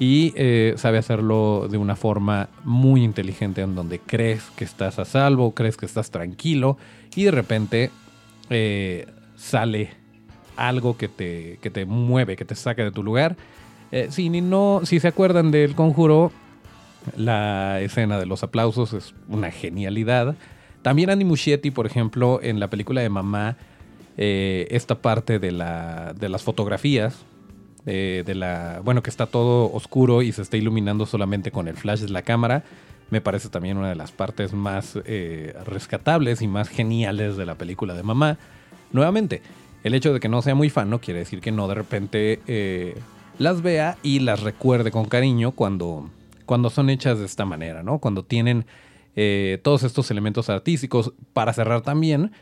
y 0.00 0.32
eh, 0.34 0.74
sabe 0.76 0.98
hacerlo 0.98 1.68
de 1.70 1.78
una 1.78 1.94
forma 1.94 2.48
muy 2.64 3.04
inteligente 3.04 3.60
en 3.60 3.76
donde 3.76 4.00
crees 4.00 4.42
que 4.56 4.64
estás 4.64 4.98
a 4.98 5.04
salvo, 5.04 5.54
crees 5.54 5.76
que 5.76 5.86
estás 5.86 6.10
tranquilo 6.10 6.76
y 7.14 7.22
de 7.24 7.30
repente 7.30 7.90
sale 9.36 9.90
algo 10.56 10.96
que 10.96 11.06
te, 11.06 11.60
que 11.62 11.70
te 11.70 11.84
mueve, 11.84 12.34
que 12.34 12.44
te 12.44 12.56
saca 12.56 12.82
de 12.82 12.90
tu 12.90 13.04
lugar 13.04 13.36
eh, 13.92 14.08
si, 14.10 14.28
no, 14.28 14.82
si 14.84 15.00
se 15.00 15.08
acuerdan 15.08 15.50
del 15.50 15.74
conjuro, 15.74 16.32
la 17.16 17.80
escena 17.80 18.18
de 18.18 18.26
los 18.26 18.42
aplausos 18.42 18.92
es 18.92 19.14
una 19.28 19.50
genialidad. 19.50 20.36
También 20.82 21.10
Andy 21.10 21.24
Muschietti, 21.24 21.70
por 21.70 21.86
ejemplo, 21.86 22.40
en 22.42 22.60
la 22.60 22.70
película 22.70 23.00
de 23.00 23.08
Mamá, 23.08 23.56
eh, 24.16 24.68
esta 24.70 24.96
parte 24.96 25.38
de, 25.38 25.52
la, 25.52 26.14
de 26.18 26.28
las 26.28 26.42
fotografías, 26.42 27.18
eh, 27.86 28.22
de 28.26 28.34
la, 28.34 28.80
bueno, 28.84 29.02
que 29.02 29.10
está 29.10 29.26
todo 29.26 29.72
oscuro 29.72 30.22
y 30.22 30.32
se 30.32 30.42
está 30.42 30.56
iluminando 30.56 31.06
solamente 31.06 31.50
con 31.50 31.68
el 31.68 31.76
flash 31.76 32.00
de 32.00 32.08
la 32.08 32.22
cámara, 32.22 32.64
me 33.10 33.20
parece 33.20 33.48
también 33.48 33.76
una 33.76 33.88
de 33.88 33.96
las 33.96 34.12
partes 34.12 34.52
más 34.52 34.94
rescatables 35.66 36.42
y 36.42 36.46
más 36.46 36.68
geniales 36.68 37.36
de 37.36 37.44
la 37.44 37.56
película 37.56 37.94
de 37.94 38.04
Mamá. 38.04 38.38
Nuevamente, 38.92 39.42
el 39.82 39.94
hecho 39.94 40.12
de 40.12 40.20
que 40.20 40.28
no 40.28 40.42
sea 40.42 40.54
muy 40.54 40.70
fan 40.70 40.88
no 40.88 41.00
quiere 41.00 41.18
decir 41.18 41.40
que 41.40 41.50
no 41.50 41.66
de 41.66 41.74
repente 41.74 42.94
las 43.40 43.62
vea 43.62 43.96
y 44.02 44.20
las 44.20 44.42
recuerde 44.42 44.92
con 44.92 45.06
cariño 45.06 45.52
cuando, 45.52 46.08
cuando 46.46 46.70
son 46.70 46.90
hechas 46.90 47.18
de 47.18 47.24
esta 47.24 47.44
manera, 47.46 47.82
¿no? 47.82 47.98
Cuando 47.98 48.22
tienen 48.22 48.66
eh, 49.16 49.58
todos 49.62 49.82
estos 49.82 50.10
elementos 50.10 50.50
artísticos. 50.50 51.12
Para 51.32 51.52
cerrar 51.52 51.80
también, 51.80 52.32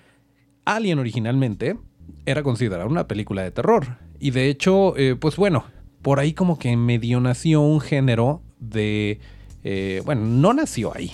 Alien 0.65 0.99
originalmente 0.99 1.79
era 2.27 2.43
considerada 2.43 2.87
una 2.87 3.07
película 3.07 3.43
de 3.43 3.51
terror. 3.51 3.99
Y 4.19 4.31
de 4.31 4.49
hecho, 4.49 4.97
eh, 4.97 5.17
pues 5.17 5.37
bueno, 5.37 5.65
por 6.03 6.21
ahí 6.21 6.33
como 6.33 6.59
que 6.59 6.77
medio 6.77 7.21
nació 7.21 7.61
un 7.61 7.81
género 7.81 8.43
de... 8.59 9.21
Eh, 9.65 10.03
bueno, 10.05 10.23
no 10.25 10.53
nació 10.53 10.97
ahí, 10.97 11.13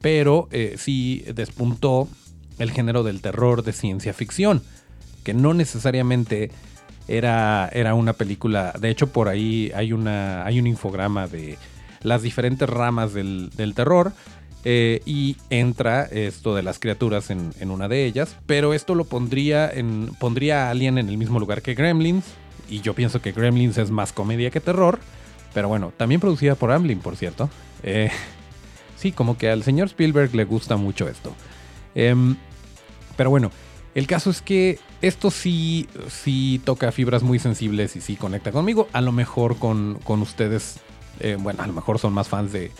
pero 0.00 0.48
sí 0.76 1.24
despuntó 1.34 2.08
el 2.58 2.70
género 2.70 3.02
del 3.02 3.20
terror 3.20 3.62
de 3.62 3.72
ciencia 3.72 4.12
ficción, 4.12 4.62
que 5.22 5.34
no 5.34 5.54
necesariamente 5.54 6.50
era, 7.08 7.68
era 7.72 7.94
una 7.94 8.14
película, 8.14 8.72
de 8.78 8.90
hecho 8.90 9.08
por 9.08 9.28
ahí 9.28 9.70
hay, 9.74 9.92
una, 9.92 10.44
hay 10.44 10.58
un 10.58 10.66
infograma 10.66 11.26
de 11.26 11.58
las 12.02 12.22
diferentes 12.22 12.68
ramas 12.68 13.12
del, 13.12 13.50
terror. 13.74 14.12
Eh, 14.66 15.02
y 15.04 15.36
entra 15.50 16.04
esto 16.04 16.54
de 16.54 16.62
las 16.62 16.78
criaturas 16.78 17.30
en, 17.30 17.52
una 17.70 17.88
de 17.88 18.06
ellas. 18.06 18.36
Pero 18.46 18.72
esto 18.72 18.94
lo 18.94 19.04
pondría, 19.04 19.70
en, 19.70 20.10
pondría 20.18 20.66
a 20.66 20.70
Alien 20.70 20.98
en 20.98 21.08
el 21.08 21.18
mismo 21.18 21.38
lugar 21.38 21.62
que 21.62 21.74
Gremlins. 21.74 22.24
Y 22.68 22.80
yo 22.80 22.94
pienso 22.94 23.20
que 23.20 23.32
Gremlins 23.32 23.76
es 23.76 23.90
más 23.90 24.12
comedia 24.12 24.50
que 24.50 24.60
terror. 24.60 24.98
Pero 25.52 25.68
bueno, 25.68 25.92
también 25.96 26.20
producida 26.20 26.54
por 26.54 26.72
Amblin, 26.72 26.98
por 26.98 27.16
cierto. 27.16 27.50
Eh, 27.82 28.10
sí, 28.96 29.12
como 29.12 29.36
que 29.36 29.50
al 29.50 29.62
señor 29.62 29.88
Spielberg 29.88 30.34
le 30.34 30.44
gusta 30.44 30.76
mucho 30.76 31.08
esto. 31.08 31.34
Em, 31.94 32.36
pero 33.16 33.30
bueno, 33.30 33.50
el 33.94 34.06
caso 34.06 34.30
es 34.30 34.40
que 34.40 34.80
esto 35.02 35.30
sí, 35.30 35.88
sí 36.08 36.60
toca 36.64 36.90
fibras 36.90 37.22
muy 37.22 37.38
sensibles 37.38 37.94
y 37.96 38.00
sí 38.00 38.16
conecta 38.16 38.50
conmigo. 38.50 38.88
A 38.92 39.02
lo 39.02 39.12
mejor 39.12 39.58
con, 39.58 40.00
ustedes, 40.06 40.80
eh, 41.20 41.36
bueno, 41.38 41.62
a 41.62 41.66
lo 41.66 41.74
mejor 41.74 41.98
son 41.98 42.14
más 42.14 42.28
fans 42.28 42.52
de, 42.52 42.72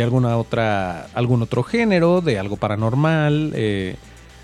alguna 0.00 0.38
otra, 0.38 1.08
algún 1.12 1.42
otro 1.42 1.62
género, 1.62 2.22
de 2.22 2.38
algo 2.38 2.56
paranormal. 2.56 3.52
Eh, 3.54 3.96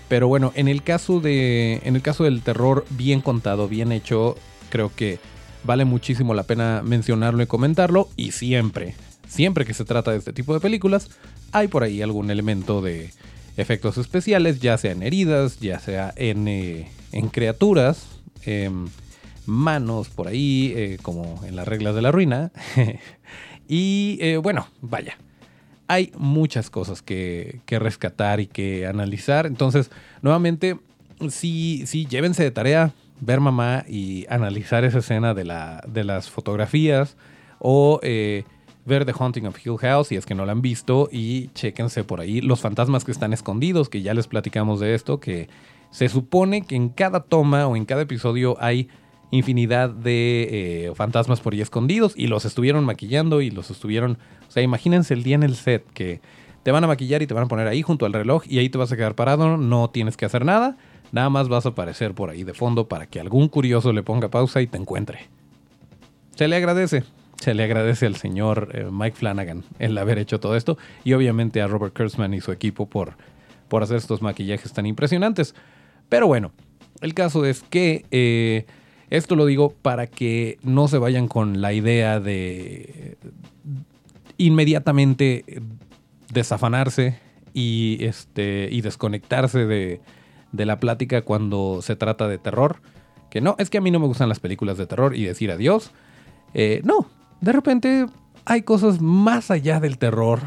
pero 0.07 0.27
bueno, 0.27 0.51
en 0.55 0.67
el 0.67 0.83
caso 0.83 1.19
de, 1.19 1.81
en 1.83 1.95
el 1.95 2.01
caso 2.01 2.23
del 2.23 2.41
terror 2.41 2.85
bien 2.91 3.21
contado, 3.21 3.67
bien 3.67 3.91
hecho, 3.91 4.35
creo 4.69 4.91
que 4.95 5.19
vale 5.63 5.85
muchísimo 5.85 6.33
la 6.33 6.43
pena 6.43 6.81
mencionarlo 6.83 7.41
y 7.41 7.47
comentarlo. 7.47 8.09
Y 8.15 8.31
siempre, 8.31 8.95
siempre 9.27 9.65
que 9.65 9.73
se 9.73 9.85
trata 9.85 10.11
de 10.11 10.17
este 10.17 10.33
tipo 10.33 10.53
de 10.53 10.59
películas, 10.59 11.09
hay 11.51 11.67
por 11.67 11.83
ahí 11.83 12.01
algún 12.01 12.29
elemento 12.29 12.81
de 12.81 13.11
efectos 13.57 13.97
especiales, 13.97 14.59
ya 14.59 14.77
sea 14.77 14.91
en 14.91 15.03
heridas, 15.03 15.59
ya 15.59 15.79
sea 15.79 16.13
en, 16.15 16.47
eh, 16.47 16.91
en 17.11 17.29
criaturas, 17.29 18.07
em, 18.45 18.87
manos 19.47 20.09
por 20.09 20.27
ahí, 20.27 20.73
eh, 20.75 20.97
como 21.01 21.41
en 21.43 21.55
las 21.55 21.67
reglas 21.67 21.95
de 21.95 22.01
la 22.03 22.11
ruina. 22.11 22.51
y 23.67 24.37
bueno, 24.37 24.67
vaya, 24.81 25.17
hay 25.89 26.13
muchas 26.17 26.69
cosas 26.69 27.01
que, 27.01 27.59
rescatar 27.67 28.39
y 28.39 28.47
que 28.47 28.87
analizar. 28.87 29.45
Entonces, 29.45 29.91
nuevamente, 30.21 30.79
sí, 31.29 31.83
sí, 31.85 32.05
llévense 32.05 32.43
de 32.43 32.51
tarea 32.51 32.93
ver 33.19 33.41
mamá 33.41 33.83
y 33.89 34.25
analizar 34.29 34.85
esa 34.85 34.99
escena 34.99 35.33
de, 35.33 35.43
la, 35.43 35.83
de 35.85 36.05
las 36.05 36.29
fotografías 36.29 37.17
o 37.59 37.99
ver 38.01 39.05
The 39.05 39.13
Haunting 39.17 39.45
of 39.45 39.65
Hill 39.65 39.77
House 39.77 40.07
si 40.07 40.15
es 40.15 40.25
que 40.25 40.35
no 40.35 40.45
la 40.45 40.51
han 40.51 40.61
visto 40.61 41.09
y 41.11 41.47
chéquense 41.49 42.03
por 42.03 42.21
ahí 42.21 42.41
los 42.41 42.61
fantasmas 42.61 43.03
que 43.03 43.11
están 43.11 43.33
escondidos, 43.33 43.89
que 43.89 44.01
ya 44.01 44.13
les 44.13 44.27
platicamos 44.27 44.79
de 44.79 44.95
esto, 44.95 45.19
que 45.19 45.49
se 45.91 46.09
supone 46.09 46.63
que 46.63 46.75
en 46.75 46.89
cada 46.89 47.21
toma 47.21 47.67
o 47.67 47.75
en 47.75 47.85
cada 47.85 48.03
episodio 48.03 48.55
hay 48.59 48.89
infinidad 49.31 49.89
de 49.89 50.87
eh, 50.87 50.91
fantasmas 50.95 51.39
por 51.39 51.53
ahí 51.53 51.61
escondidos 51.61 52.13
y 52.15 52.27
los 52.27 52.45
estuvieron 52.45 52.83
maquillando 52.85 53.41
y 53.41 53.51
los 53.51 53.69
estuvieron, 53.69 54.17
o 54.47 54.51
sea, 54.51 54.63
imagínense 54.63 55.13
el 55.13 55.23
día 55.23 55.35
en 55.35 55.43
el 55.43 55.55
set 55.55 55.85
que 55.93 56.21
te 56.63 56.71
van 56.71 56.83
a 56.83 56.87
maquillar 56.87 57.21
y 57.21 57.27
te 57.27 57.33
van 57.33 57.43
a 57.43 57.47
poner 57.47 57.67
ahí 57.67 57.81
junto 57.81 58.05
al 58.05 58.13
reloj 58.13 58.43
y 58.47 58.59
ahí 58.59 58.69
te 58.69 58.77
vas 58.77 58.91
a 58.91 58.97
quedar 58.97 59.15
parado, 59.15 59.57
no 59.57 59.89
tienes 59.89 60.17
que 60.17 60.25
hacer 60.25 60.45
nada, 60.45 60.77
nada 61.11 61.29
más 61.29 61.47
vas 61.47 61.65
a 61.65 61.69
aparecer 61.69 62.13
por 62.13 62.29
ahí 62.29 62.43
de 62.43 62.53
fondo 62.53 62.87
para 62.87 63.05
que 63.07 63.19
algún 63.19 63.47
curioso 63.47 63.93
le 63.93 64.03
ponga 64.03 64.29
pausa 64.29 64.61
y 64.61 64.67
te 64.67 64.77
encuentre. 64.77 65.27
Se 66.35 66.47
le 66.47 66.55
agradece, 66.55 67.03
se 67.37 67.53
le 67.53 67.63
agradece 67.63 68.05
al 68.05 68.15
señor 68.15 68.69
eh, 68.73 68.87
Mike 68.91 69.17
Flanagan 69.17 69.63
el 69.77 69.97
haber 69.97 70.19
hecho 70.19 70.39
todo 70.39 70.55
esto 70.55 70.77
y 71.03 71.13
obviamente 71.13 71.61
a 71.61 71.67
Robert 71.67 71.95
Kurtzman 71.95 72.33
y 72.33 72.41
su 72.41 72.51
equipo 72.51 72.87
por, 72.87 73.15
por 73.67 73.83
hacer 73.83 73.97
estos 73.97 74.21
maquillajes 74.21 74.73
tan 74.73 74.85
impresionantes. 74.85 75.55
Pero 76.07 76.27
bueno, 76.27 76.51
el 77.01 77.13
caso 77.13 77.45
es 77.45 77.63
que 77.63 78.05
eh, 78.11 78.65
esto 79.09 79.35
lo 79.35 79.45
digo 79.45 79.73
para 79.81 80.07
que 80.07 80.57
no 80.63 80.87
se 80.87 80.97
vayan 80.97 81.27
con 81.27 81.61
la 81.61 81.73
idea 81.73 82.19
de 82.19 83.17
inmediatamente 84.37 85.43
desafanarse 86.31 87.19
y, 87.53 87.97
este, 88.01 88.69
y 88.71 88.81
desconectarse 88.81 89.65
de, 89.65 90.01
de 90.51 90.65
la 90.65 90.79
plática 90.79 91.21
cuando 91.21 91.81
se 91.81 91.95
trata 91.95 92.27
de 92.27 92.37
terror. 92.37 92.81
Que 93.29 93.41
no, 93.41 93.55
es 93.59 93.69
que 93.69 93.77
a 93.77 93.81
mí 93.81 93.91
no 93.91 93.99
me 93.99 94.07
gustan 94.07 94.29
las 94.29 94.39
películas 94.39 94.77
de 94.77 94.87
terror 94.87 95.15
y 95.15 95.23
decir 95.23 95.51
adiós. 95.51 95.91
Eh, 96.53 96.81
no, 96.83 97.07
de 97.41 97.51
repente 97.51 98.05
hay 98.45 98.63
cosas 98.63 99.01
más 99.01 99.51
allá 99.51 99.79
del 99.79 99.97
terror 99.97 100.39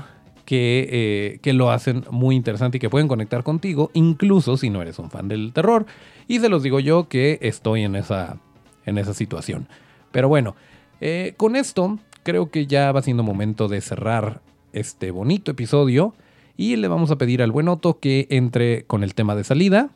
que, 0.45 0.89
eh, 0.91 1.39
que, 1.41 1.53
lo 1.53 1.71
hacen 1.71 2.05
muy 2.11 2.35
interesante 2.35 2.79
y 2.79 2.81
que 2.81 2.91
pueden 2.91 3.07
conectar 3.07 3.45
contigo, 3.45 3.91
incluso 3.95 4.57
si 4.57 4.71
no 4.71 4.83
eres 4.83 4.99
un 4.99 5.11
fan 5.11 5.29
del 5.29 5.53
terror. 5.53 5.87
Y 6.27 6.41
se 6.41 6.49
los 6.49 6.65
digo 6.65 6.81
yo 6.81 7.09
que 7.09 7.39
estoy 7.43 7.83
en 7.85 7.95
esa, 7.95 8.39
en 8.87 8.99
esa 8.99 9.15
situación. 9.15 9.67
Pero 10.11 10.29
bueno, 10.29 10.55
eh, 11.01 11.35
con 11.37 11.57
esto 11.57 11.99
creo 12.23 12.51
que 12.51 12.67
ya 12.67 12.93
va 12.93 13.03
siendo 13.03 13.23
momento 13.23 13.69
de 13.69 13.81
cerrar 13.81 14.41
este 14.73 15.11
bonito 15.11 15.51
episodio. 15.51 16.15
Y 16.57 16.77
le 16.77 16.89
vamos 16.89 17.11
a 17.11 17.17
pedir 17.17 17.43
al 17.43 17.51
buen 17.51 17.69
Otto 17.69 17.99
que 17.99 18.27
entre 18.31 18.85
con 18.85 19.03
el 19.03 19.15
tema 19.15 19.35
de 19.35 19.45
salida. 19.45 19.91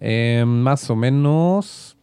Eh, 0.00 0.44
más 0.46 0.88
o 0.90 0.96
menos 0.96 1.93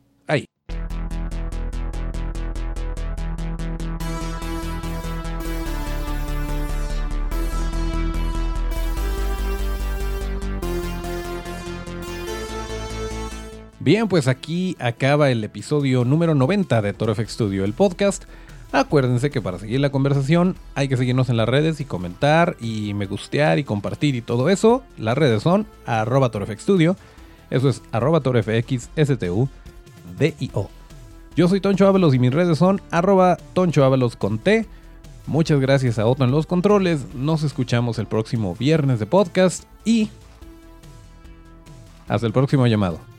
Bien, 13.84 14.08
pues 14.08 14.28
aquí 14.28 14.78
acaba 14.80 15.32
el 15.32 15.44
episodio 15.44 16.06
número 16.06 16.36
90 16.36 16.84
de 16.84 16.94
Toro 16.94 17.16
FX 17.16 17.32
Studio, 17.32 17.66
el 17.66 17.74
podcast. 17.74 18.26
Acuérdense 18.72 19.32
que 19.32 19.42
para 19.42 19.58
seguir 19.58 19.80
la 19.80 19.90
conversación 19.90 20.56
hay 20.76 20.88
que 20.88 20.98
seguirnos 20.98 21.30
en 21.30 21.38
las 21.38 21.50
redes 21.50 21.82
y 21.82 21.86
comentar 21.86 22.58
y 22.62 22.94
me 22.94 23.08
gustear 23.08 23.58
y 23.58 23.64
compartir 23.64 24.14
y 24.14 24.22
todo 24.22 24.50
eso. 24.50 24.84
Las 25.00 25.18
redes 25.18 25.42
son 25.42 25.66
arroba. 25.88 26.30
Eso 27.50 27.70
es 27.70 27.82
arroba 27.92 28.22
torofxstudio. 28.22 29.50
Yo 31.36 31.48
soy 31.48 31.60
Toncho 31.60 31.88
Ábalos 31.88 32.14
y 32.14 32.20
mis 32.20 32.34
redes 32.36 32.60
son 32.60 32.84
arroba 32.92 33.38
Toncho 33.54 33.84
Ábalos 33.84 34.16
con 34.16 34.38
T. 34.38 34.68
Muchas 35.26 35.60
gracias 35.60 35.98
a 35.98 36.06
Otto 36.06 36.24
en 36.24 36.30
los 36.30 36.46
controles. 36.46 37.16
Nos 37.16 37.42
escuchamos 37.42 37.98
el 37.98 38.06
próximo 38.06 38.56
viernes 38.56 39.00
de 39.00 39.08
podcast 39.08 39.64
y 39.86 40.10
hasta 42.08 42.28
el 42.28 42.34
próximo 42.34 42.68
llamado. 42.68 43.11